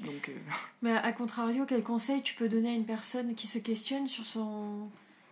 Donc, 0.00 0.30
Mais 0.82 0.96
à 0.96 1.12
contrario, 1.12 1.64
quel 1.66 1.82
conseil 1.82 2.22
tu 2.22 2.34
peux 2.34 2.48
donner 2.48 2.70
à 2.70 2.74
une 2.74 2.86
personne 2.86 3.34
qui 3.34 3.46
se 3.46 3.58
questionne 3.58 4.08
sur 4.08 4.24
son 4.24 4.88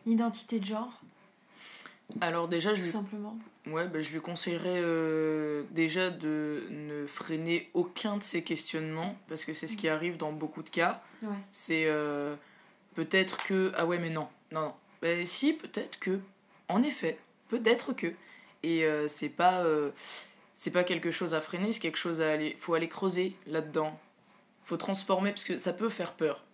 identité 0.07 0.61
de 0.61 0.65
genre, 0.65 1.01
alors 2.21 2.49
déjà, 2.49 2.71
je 2.75 2.81
tout 2.81 2.85
lui, 2.85 2.91
simplement 2.91 3.39
ouais, 3.67 3.87
bah, 3.87 4.01
je 4.01 4.11
lui 4.11 4.21
conseillerais 4.21 4.81
euh, 4.83 5.65
déjà 5.71 6.11
de 6.11 6.67
ne 6.71 7.07
freiner 7.07 7.71
aucun 7.75 8.17
de 8.17 8.23
ses 8.23 8.43
questionnements, 8.43 9.17
parce 9.29 9.45
que 9.45 9.53
c'est 9.53 9.67
ce 9.67 9.77
qui 9.77 9.89
arrive 9.89 10.17
dans 10.17 10.33
beaucoup 10.33 10.63
de 10.63 10.71
cas. 10.71 11.03
Ouais. 11.23 11.37
c'est 11.53 11.85
euh, 11.87 12.35
peut-être 12.95 13.43
que 13.43 13.73
ah 13.75 13.87
ouais 13.87 13.99
mais 13.99 14.11
non 14.11 14.29
non 14.53 14.61
non 14.63 14.75
Ben, 15.03 15.25
si 15.25 15.53
peut-être 15.53 15.99
que 15.99 16.21
en 16.69 16.83
effet, 16.83 17.19
peut-être 17.49 17.93
que. 17.93 18.13
Et 18.63 18.85
euh, 18.85 19.07
c'est 19.07 19.29
pas, 19.29 19.65
c'est 20.55 20.73
pas 20.73 20.85
quelque 20.85 21.11
chose 21.11 21.35
à 21.35 21.41
freiner, 21.41 21.73
c'est 21.73 21.81
quelque 21.81 21.99
chose 21.99 22.21
à 22.21 22.33
aller. 22.33 22.57
faut 22.59 22.75
aller 22.75 22.89
creuser 22.89 23.37
là-dedans. 23.47 23.99
faut 24.65 24.77
transformer, 24.77 25.31
parce 25.31 25.45
que 25.45 25.59
ça 25.59 25.73
peut 25.73 25.89
faire 25.91 26.15
peur. 26.15 26.45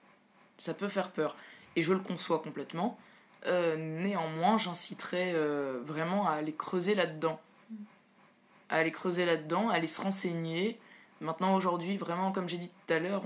Ça 0.58 0.74
peut 0.74 0.88
faire 0.88 1.10
peur. 1.10 1.36
Et 1.76 1.82
je 1.82 1.92
le 1.92 2.00
conçois 2.00 2.40
complètement. 2.40 2.98
Euh, 3.46 3.76
néanmoins, 3.76 4.58
j'inciterais 4.58 5.34
vraiment 5.84 6.26
à 6.28 6.32
aller 6.32 6.54
creuser 6.54 6.94
là-dedans. 6.94 7.40
À 8.70 8.76
aller 8.76 8.92
creuser 8.92 9.24
là-dedans, 9.26 9.68
à 9.68 9.74
aller 9.74 9.86
se 9.86 10.00
renseigner. 10.00 10.78
Maintenant, 11.20 11.54
aujourd'hui, 11.54 11.96
vraiment, 11.96 12.32
comme 12.32 12.48
j'ai 12.48 12.58
dit 12.58 12.68
tout 12.68 12.92
à 12.94 12.98
l'heure, 12.98 13.22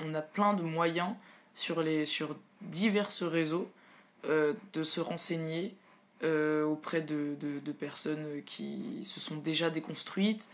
on, 0.00 0.14
a 0.14 0.22
plein 0.22 0.54
de 0.54 0.62
moyens 0.62 1.14
sur, 1.54 1.82
les, 1.82 2.04
divers 2.62 3.10
réseaux 3.22 3.70
de 4.24 4.82
se 4.82 5.00
renseigner, 5.00 5.74
euh, 6.24 6.64
auprès 6.64 7.00
de, 7.00 7.36
personnes 7.78 8.42
qui 8.44 9.04
se 9.04 9.20
sont 9.20 9.36
déjà 9.36 9.70
déconstruites. 9.70 10.48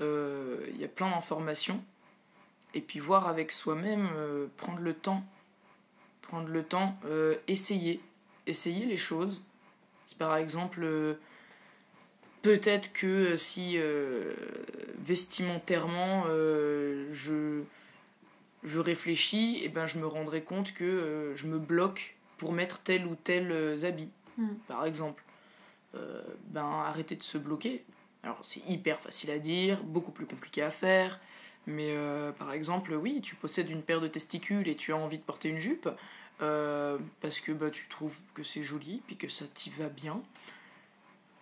Euh, 0.00 0.64
il 0.70 0.80
y 0.80 0.84
a 0.84 0.88
plein 0.88 1.10
d'informations. 1.10 1.82
Et 2.72 2.80
puis 2.80 2.98
voir 2.98 3.28
avec 3.28 3.52
soi-même, 3.52 4.08
euh, 4.16 4.46
prendre 4.56 4.78
le 4.78 4.94
temps. 4.94 5.22
Prendre 6.22 6.48
le 6.48 6.62
temps, 6.62 6.96
essayer. 7.46 8.00
Essayer 8.46 8.86
les 8.86 8.96
choses. 8.96 9.42
Si 10.06 10.14
par 10.14 10.36
exemple, 10.36 10.86
peut-être 12.42 12.92
que 12.92 13.36
si 13.36 13.78
vestimentairement 14.98 16.24
je, 16.24 17.62
je 18.64 18.78
réfléchis, 18.80 19.58
et 19.58 19.66
eh 19.66 19.68
ben 19.68 19.86
je 19.86 19.98
me 19.98 20.06
rendrai 20.06 20.42
compte 20.42 20.72
que 20.72 21.32
je 21.36 21.46
me 21.46 21.58
bloque 21.58 22.16
pour 22.36 22.52
mettre 22.52 22.80
tel 22.80 23.06
ou 23.06 23.14
tel 23.14 23.52
habit. 23.84 24.10
Hmm. 24.38 24.54
par 24.66 24.86
exemple, 24.86 25.22
euh, 25.94 26.22
ben 26.46 26.64
arrêter 26.64 27.16
de 27.16 27.22
se 27.22 27.36
bloquer. 27.36 27.84
Alors 28.22 28.40
c'est 28.44 28.66
hyper 28.68 28.98
facile 29.00 29.30
à 29.30 29.38
dire, 29.38 29.82
beaucoup 29.82 30.12
plus 30.12 30.26
compliqué 30.26 30.62
à 30.62 30.70
faire, 30.70 31.20
mais 31.66 31.90
euh, 31.90 32.32
par 32.32 32.52
exemple, 32.52 32.92
oui, 32.94 33.20
tu 33.20 33.34
possèdes 33.36 33.70
une 33.70 33.82
paire 33.82 34.00
de 34.00 34.08
testicules 34.08 34.68
et 34.68 34.76
tu 34.76 34.92
as 34.92 34.96
envie 34.96 35.18
de 35.18 35.22
porter 35.22 35.48
une 35.48 35.58
jupe 35.58 35.88
euh, 36.40 36.98
parce 37.20 37.40
que 37.40 37.52
bah, 37.52 37.70
tu 37.70 37.88
trouves 37.88 38.16
que 38.34 38.42
c'est 38.42 38.62
joli 38.62 39.02
puis 39.06 39.16
que 39.16 39.28
ça 39.28 39.44
t'y 39.46 39.70
va 39.70 39.88
bien, 39.88 40.20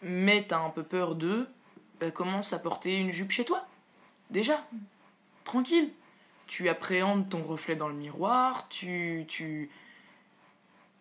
mais 0.02 0.46
t'as 0.46 0.60
un 0.60 0.70
peu 0.70 0.82
peur 0.82 1.14
de 1.14 1.46
bah, 2.00 2.10
commence 2.10 2.52
à 2.52 2.58
porter 2.58 2.98
une 2.98 3.12
jupe 3.12 3.30
chez 3.30 3.44
toi? 3.44 3.66
Déjà, 4.30 4.66
tranquille. 5.44 5.90
Tu 6.46 6.68
appréhendes 6.68 7.28
ton 7.28 7.42
reflet 7.42 7.76
dans 7.76 7.88
le 7.88 7.94
miroir, 7.94 8.68
tu, 8.68 9.24
tu 9.28 9.70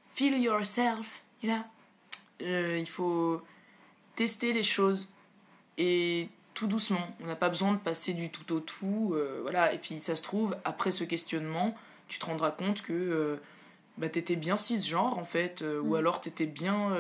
feel 0.05 0.37
yourself, 0.37 1.23
you 1.41 1.49
know? 1.49 1.63
Euh, 2.41 2.77
il 2.79 2.87
faut 2.87 3.41
tester 4.15 4.53
les 4.53 4.63
choses 4.63 5.11
et 5.77 6.29
tout 6.59 6.67
doucement. 6.67 7.15
On 7.21 7.25
n'a 7.25 7.37
pas 7.37 7.47
besoin 7.47 7.71
de 7.71 7.77
passer 7.77 8.13
du 8.13 8.29
tout 8.29 8.51
au 8.53 8.59
tout. 8.59 9.13
Euh, 9.13 9.39
voilà. 9.43 9.71
Et 9.73 9.77
puis 9.77 10.01
ça 10.01 10.17
se 10.17 10.21
trouve, 10.21 10.57
après 10.65 10.91
ce 10.91 11.05
questionnement, 11.05 11.73
tu 12.09 12.19
te 12.19 12.25
rendras 12.25 12.51
compte 12.51 12.81
que 12.81 12.91
euh, 12.91 13.37
bah, 13.97 14.09
t'étais 14.09 14.35
bien 14.35 14.57
cisgenre 14.57 15.17
en 15.17 15.23
fait, 15.23 15.61
ou 15.61 15.93
mm. 15.93 15.95
alors 15.95 16.19
t'étais 16.19 16.47
bien 16.47 16.91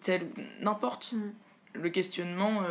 tel 0.00 0.28
n'importe. 0.60 1.12
Mm. 1.12 1.30
Le 1.74 1.90
questionnement, 1.90 2.62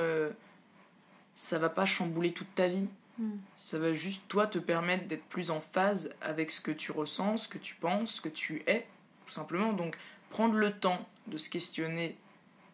ça 1.34 1.60
va 1.60 1.70
pas 1.70 1.86
chambouler 1.86 2.34
toute 2.34 2.54
ta 2.56 2.68
vie. 2.68 2.90
Mm. 3.18 3.36
Ça 3.56 3.80
va 3.80 3.94
juste 3.94 4.24
toi 4.28 4.48
te 4.48 4.60
permettre 4.60 5.08
d'être 5.08 5.24
plus 5.24 5.50
en 5.50 5.62
phase 5.62 6.14
avec 6.20 6.52
ce 6.52 6.60
que 6.60 6.72
tu 6.72 6.92
ressens, 6.92 7.38
ce 7.38 7.48
que 7.48 7.58
tu 7.58 7.76
penses, 7.76 8.16
ce 8.16 8.22
que 8.22 8.28
tu 8.28 8.64
es, 8.68 8.86
tout 9.26 9.32
simplement. 9.32 9.72
Donc 9.72 9.96
prendre 10.30 10.56
le 10.56 10.74
temps 10.74 11.08
de 11.28 11.38
se 11.38 11.50
questionner 11.50 12.18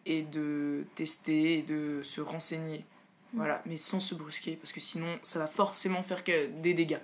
et 0.06 0.22
de 0.22 0.86
tester 0.96 1.58
et 1.58 1.62
de 1.62 2.02
se 2.02 2.20
renseigner. 2.20 2.84
Mm. 3.32 3.36
Voilà, 3.36 3.62
mais 3.66 3.76
sans 3.76 4.00
se 4.00 4.14
brusquer, 4.14 4.56
parce 4.56 4.72
que 4.72 4.80
sinon, 4.80 5.18
ça 5.22 5.38
va 5.38 5.46
forcément 5.46 6.02
faire 6.02 6.24
que 6.24 6.48
des 6.60 6.74
dégâts. 6.74 7.00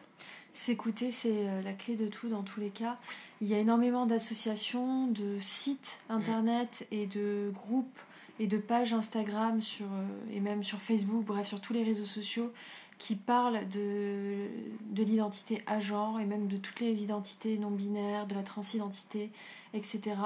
S'écouter, 0.53 1.13
c'est 1.13 1.31
euh, 1.31 1.63
la 1.63 1.73
clé 1.73 1.95
de 1.95 2.09
tout 2.09 2.29
dans 2.29 2.43
tous 2.43 2.61
les 2.61 2.71
cas. 2.71 2.97
Il 3.41 3.49
y 3.49 3.55
a 3.55 3.59
énormément 3.59 4.07
d'associations, 4.07 5.07
de 5.07 5.39
sites 5.41 5.99
internet 6.09 6.87
et 6.91 7.07
de 7.07 7.53
groupes 7.55 7.99
et 8.41 8.47
de 8.47 8.59
pages 8.59 8.93
Instagram 8.93 9.61
sur, 9.61 9.87
euh, 9.87 10.35
et 10.35 10.41
même 10.41 10.65
sur 10.65 10.81
Facebook, 10.81 11.25
bref, 11.25 11.49
sur 11.49 11.61
tous 11.61 11.73
les 11.73 11.85
réseaux 11.85 12.05
sociaux 12.05 12.53
qui 12.99 13.15
parlent 13.15 13.69
de, 13.69 14.49
de 14.91 15.03
l'identité 15.05 15.63
à 15.67 15.79
genre 15.79 16.19
et 16.19 16.25
même 16.25 16.49
de 16.49 16.57
toutes 16.57 16.81
les 16.81 17.03
identités 17.03 17.57
non 17.57 17.71
binaires, 17.71 18.27
de 18.27 18.35
la 18.35 18.43
transidentité, 18.43 19.31
etc 19.75 20.17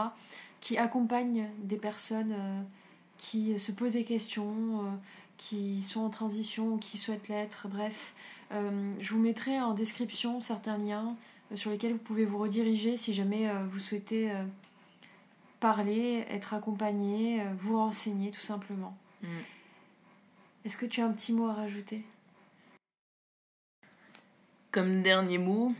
qui 0.62 0.78
accompagne 0.78 1.48
des 1.58 1.76
personnes 1.76 2.32
euh, 2.32 2.62
qui 3.18 3.58
se 3.58 3.72
posent 3.72 3.92
des 3.92 4.04
questions, 4.04 4.84
qui 5.42 5.82
sont 5.82 6.00
en 6.00 6.10
transition 6.10 6.74
ou 6.74 6.78
qui 6.78 6.98
souhaitent 6.98 7.28
l'être, 7.28 7.66
bref. 7.68 8.14
Euh, 8.52 8.94
je 9.00 9.12
vous 9.12 9.18
mettrai 9.18 9.60
en 9.60 9.74
description 9.74 10.40
certains 10.40 10.78
liens 10.78 11.16
sur 11.54 11.70
lesquels 11.70 11.92
vous 11.92 11.98
pouvez 11.98 12.24
vous 12.24 12.38
rediriger 12.38 12.96
si 12.96 13.12
jamais 13.12 13.50
vous 13.66 13.78
souhaitez 13.78 14.32
parler, 15.60 16.24
être 16.30 16.54
accompagné, 16.54 17.42
vous 17.58 17.76
renseigner 17.76 18.30
tout 18.30 18.40
simplement. 18.40 18.96
Mm. 19.22 19.26
Est-ce 20.64 20.78
que 20.78 20.86
tu 20.86 21.00
as 21.00 21.06
un 21.06 21.12
petit 21.12 21.32
mot 21.32 21.48
à 21.48 21.54
rajouter? 21.54 22.04
Comme 24.70 25.02
dernier 25.02 25.36
mot, 25.36 25.74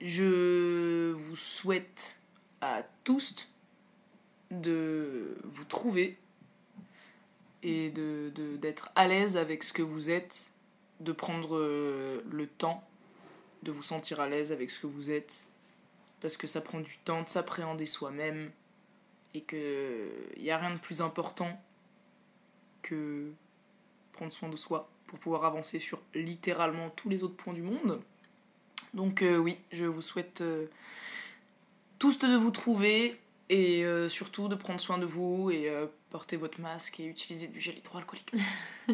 je 0.00 1.12
vous 1.12 1.36
souhaite 1.36 2.16
à 2.60 2.82
tous 3.04 3.48
de 4.50 5.36
vous 5.44 5.64
trouver 5.64 6.18
et 7.62 7.90
de, 7.90 8.30
d'être 8.56 8.90
à 8.94 9.08
l'aise 9.08 9.36
avec 9.36 9.62
ce 9.62 9.72
que 9.72 9.82
vous 9.82 10.10
êtes, 10.10 10.50
de 11.00 11.12
prendre 11.12 11.56
euh, 11.56 12.22
le 12.30 12.46
temps 12.46 12.84
de 13.62 13.72
vous 13.72 13.82
sentir 13.82 14.20
à 14.20 14.28
l'aise 14.28 14.52
avec 14.52 14.70
ce 14.70 14.80
que 14.80 14.86
vous 14.86 15.10
êtes, 15.10 15.46
parce 16.20 16.36
que 16.36 16.46
ça 16.46 16.60
prend 16.60 16.80
du 16.80 16.98
temps 16.98 17.22
de 17.22 17.28
s'appréhender 17.28 17.86
soi-même 17.86 18.50
et 19.34 19.42
qu'il 19.42 20.42
n'y 20.42 20.50
a 20.50 20.58
rien 20.58 20.74
de 20.74 20.80
plus 20.80 21.00
important 21.00 21.60
que 22.82 23.30
prendre 24.12 24.32
soin 24.32 24.48
de 24.48 24.56
soi 24.56 24.88
pour 25.06 25.18
pouvoir 25.18 25.44
avancer 25.44 25.78
sur 25.78 26.00
littéralement 26.14 26.90
tous 26.90 27.08
les 27.08 27.22
autres 27.22 27.36
points 27.36 27.54
du 27.54 27.62
monde. 27.62 28.00
Donc 28.94 29.22
euh, 29.22 29.36
oui, 29.36 29.58
je 29.72 29.84
vous 29.84 30.02
souhaite... 30.02 30.40
Euh, 30.40 30.66
tous 31.98 32.18
de 32.20 32.36
vous 32.36 32.50
trouver 32.50 33.18
et 33.50 33.84
euh, 33.84 34.08
surtout 34.08 34.48
de 34.48 34.54
prendre 34.54 34.80
soin 34.80 34.98
de 34.98 35.06
vous 35.06 35.50
et 35.50 35.68
euh, 35.68 35.86
porter 36.10 36.36
votre 36.36 36.60
masque 36.60 37.00
et 37.00 37.06
utiliser 37.06 37.46
du 37.46 37.60
gel 37.60 37.78
hydroalcoolique. 37.78 38.32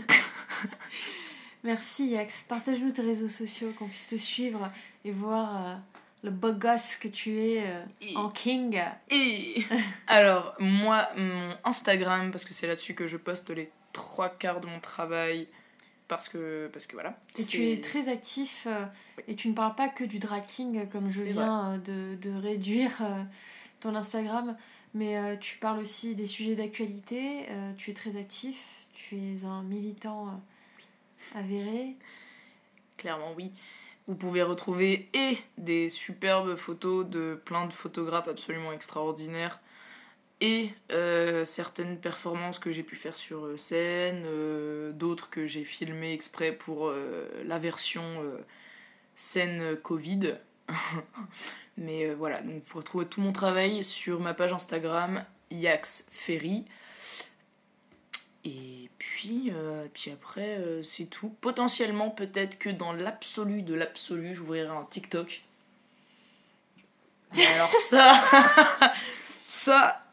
Merci 1.64 2.08
Yax. 2.08 2.44
Partage-nous 2.48 2.92
tes 2.92 3.02
réseaux 3.02 3.28
sociaux, 3.28 3.72
qu'on 3.78 3.88
puisse 3.88 4.08
te 4.08 4.16
suivre 4.16 4.70
et 5.04 5.10
voir 5.10 5.66
euh, 5.66 5.74
le 6.22 6.30
beau 6.30 6.52
gosse 6.52 6.96
que 6.96 7.08
tu 7.08 7.40
es 7.40 7.64
en 8.14 8.28
king. 8.28 8.80
Et 9.10 9.64
alors, 10.06 10.54
moi, 10.58 11.08
mon 11.16 11.56
Instagram, 11.64 12.30
parce 12.30 12.44
que 12.44 12.52
c'est 12.52 12.66
là-dessus 12.66 12.94
que 12.94 13.06
je 13.06 13.16
poste 13.16 13.50
les 13.50 13.70
trois 13.92 14.28
quarts 14.28 14.60
de 14.60 14.66
mon 14.66 14.78
travail, 14.78 15.48
parce 16.06 16.28
que, 16.28 16.68
parce 16.70 16.86
que 16.86 16.92
voilà. 16.92 17.18
Et 17.38 17.44
tu 17.44 17.66
es 17.66 17.80
très 17.80 18.10
actif 18.10 18.68
et 19.26 19.34
tu 19.34 19.48
ne 19.48 19.54
parles 19.54 19.74
pas 19.74 19.88
que 19.88 20.04
du 20.04 20.18
draking 20.18 20.86
comme 20.90 21.10
je 21.10 21.22
viens 21.22 21.78
de, 21.78 22.16
de, 22.16 22.30
réduire 22.38 22.92
ton 23.84 23.94
Instagram, 23.94 24.56
mais 24.94 25.38
tu 25.38 25.58
parles 25.58 25.78
aussi 25.78 26.14
des 26.14 26.26
sujets 26.26 26.56
d'actualité, 26.56 27.46
tu 27.76 27.90
es 27.90 27.94
très 27.94 28.16
actif, 28.16 28.56
tu 28.94 29.16
es 29.16 29.44
un 29.44 29.62
militant 29.62 30.40
avéré. 31.34 31.92
Clairement 32.96 33.32
oui. 33.36 33.52
Vous 34.06 34.16
pouvez 34.16 34.42
retrouver 34.42 35.08
et 35.14 35.38
des 35.56 35.88
superbes 35.88 36.56
photos 36.56 37.06
de 37.06 37.40
plein 37.44 37.66
de 37.66 37.72
photographes 37.72 38.28
absolument 38.28 38.72
extraordinaires 38.72 39.60
et 40.40 40.70
euh, 40.92 41.46
certaines 41.46 41.98
performances 41.98 42.58
que 42.58 42.70
j'ai 42.70 42.82
pu 42.82 42.96
faire 42.96 43.14
sur 43.14 43.46
euh, 43.46 43.56
scène, 43.56 44.24
euh, 44.26 44.92
d'autres 44.92 45.30
que 45.30 45.46
j'ai 45.46 45.64
filmées 45.64 46.12
exprès 46.12 46.52
pour 46.52 46.92
la 47.44 47.58
version 47.58 48.22
scène 49.14 49.76
Covid. 49.76 50.34
Mais 51.76 52.12
voilà, 52.14 52.40
donc 52.40 52.62
vous 52.62 52.78
retrouvez 52.78 53.06
tout 53.06 53.20
mon 53.20 53.32
travail 53.32 53.82
sur 53.82 54.20
ma 54.20 54.34
page 54.34 54.52
Instagram 54.52 55.24
Yax 55.50 56.06
Ferry. 56.10 56.64
Et 58.44 58.90
puis, 58.98 59.50
puis 59.92 60.10
après, 60.12 60.60
c'est 60.82 61.06
tout. 61.06 61.30
Potentiellement, 61.40 62.10
peut-être 62.10 62.58
que 62.58 62.70
dans 62.70 62.92
l'absolu 62.92 63.62
de 63.62 63.74
l'absolu, 63.74 64.34
j'ouvrirai 64.34 64.68
un 64.68 64.84
TikTok. 64.84 65.42
alors 67.36 67.72
ça, 67.88 68.22
ça, 69.44 70.04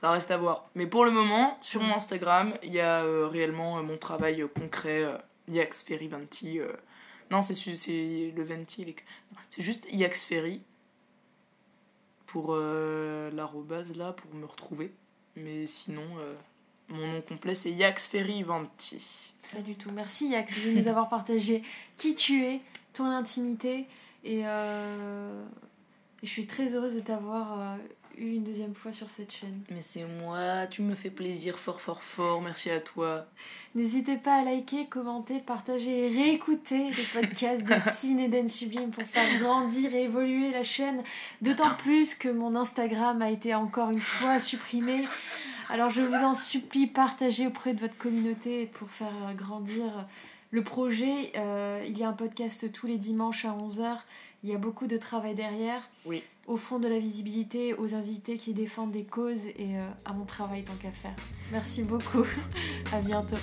ça 0.00 0.10
reste 0.12 0.30
à 0.30 0.38
voir. 0.38 0.70
Mais 0.74 0.86
pour 0.86 1.04
le 1.04 1.10
moment, 1.10 1.58
sur 1.60 1.82
mon 1.82 1.94
Instagram, 1.94 2.54
il 2.62 2.72
y 2.72 2.80
a 2.80 3.04
euh, 3.04 3.26
réellement 3.26 3.78
euh, 3.78 3.82
mon 3.82 3.98
travail 3.98 4.40
euh, 4.40 4.48
concret, 4.48 5.04
Yax 5.46 5.82
Ferry 5.82 6.08
Venti. 6.08 6.58
non, 7.30 7.42
c'est 7.42 7.52
le 7.54 8.42
Venti. 8.42 8.96
C'est 9.50 9.62
juste 9.62 9.86
Yax 9.92 10.24
Ferry. 10.24 10.62
Pour 12.30 12.50
euh, 12.50 13.28
l'arrobase 13.32 13.96
là 13.96 14.12
pour 14.12 14.32
me 14.34 14.46
retrouver. 14.46 14.92
Mais 15.34 15.66
sinon, 15.66 16.04
euh, 16.20 16.34
mon 16.88 17.14
nom 17.14 17.20
complet 17.22 17.56
c'est 17.56 17.72
Yax 17.72 18.06
Ferry 18.06 18.44
Vanti. 18.44 19.32
Pas 19.52 19.60
du 19.60 19.74
tout. 19.74 19.90
Merci 19.90 20.28
Yax 20.28 20.64
de 20.64 20.70
nous 20.72 20.86
avoir 20.86 21.08
partagé 21.08 21.62
qui 21.96 22.14
tu 22.14 22.44
es, 22.44 22.60
ton 22.92 23.06
intimité. 23.06 23.86
Et, 24.22 24.42
euh, 24.44 25.44
et 26.22 26.26
je 26.26 26.30
suis 26.30 26.46
très 26.46 26.72
heureuse 26.74 26.94
de 26.94 27.00
t'avoir 27.00 27.58
euh, 27.58 27.76
eu 28.16 28.34
une 28.34 28.44
deuxième 28.44 28.74
fois 28.74 28.92
sur 28.92 29.08
cette 29.08 29.32
chaîne. 29.32 29.60
Mais 29.70 29.82
c'est 29.82 30.04
moi, 30.04 30.66
tu 30.66 30.82
me 30.82 30.94
fais 30.94 31.10
plaisir 31.10 31.58
fort 31.58 31.80
fort 31.80 32.02
fort, 32.02 32.42
merci 32.42 32.70
à 32.70 32.80
toi. 32.80 33.26
N'hésitez 33.74 34.16
pas 34.16 34.40
à 34.40 34.44
liker, 34.44 34.86
commenter, 34.86 35.38
partager 35.40 36.06
et 36.06 36.08
réécouter 36.08 36.90
les 36.90 37.20
podcasts 37.20 37.62
de 37.62 37.74
Cine 37.96 38.20
Eden 38.20 38.48
Sublime 38.48 38.90
pour 38.90 39.04
faire 39.04 39.40
grandir 39.40 39.94
et 39.94 40.04
évoluer 40.04 40.50
la 40.50 40.62
chaîne. 40.62 41.02
D'autant 41.40 41.74
plus 41.76 42.14
que 42.14 42.28
mon 42.28 42.56
Instagram 42.56 43.22
a 43.22 43.30
été 43.30 43.54
encore 43.54 43.90
une 43.90 44.00
fois 44.00 44.40
supprimé. 44.40 45.06
Alors 45.68 45.90
je 45.90 46.02
vous 46.02 46.14
en 46.14 46.34
supplie, 46.34 46.86
partagez 46.86 47.46
auprès 47.46 47.74
de 47.74 47.80
votre 47.80 47.96
communauté 47.96 48.66
pour 48.66 48.90
faire 48.90 49.34
grandir 49.36 50.06
le 50.50 50.62
projet. 50.62 51.32
Euh, 51.36 51.84
il 51.86 51.96
y 51.96 52.02
a 52.02 52.08
un 52.08 52.12
podcast 52.12 52.72
tous 52.72 52.86
les 52.86 52.98
dimanches 52.98 53.44
à 53.44 53.50
11h. 53.50 53.98
Il 54.42 54.50
y 54.50 54.54
a 54.54 54.58
beaucoup 54.58 54.86
de 54.86 54.96
travail 54.96 55.34
derrière. 55.34 55.88
Oui. 56.06 56.22
Au 56.46 56.56
fond 56.56 56.78
de 56.78 56.88
la 56.88 56.98
visibilité, 56.98 57.74
aux 57.74 57.94
invités 57.94 58.38
qui 58.38 58.54
défendent 58.54 58.92
des 58.92 59.04
causes 59.04 59.46
et 59.46 59.76
euh, 59.76 59.88
à 60.04 60.12
mon 60.12 60.24
travail 60.24 60.62
tant 60.64 60.74
qu'à 60.74 60.90
faire. 60.90 61.14
Merci 61.52 61.82
beaucoup. 61.82 62.24
à 62.92 63.00
bientôt. 63.00 63.36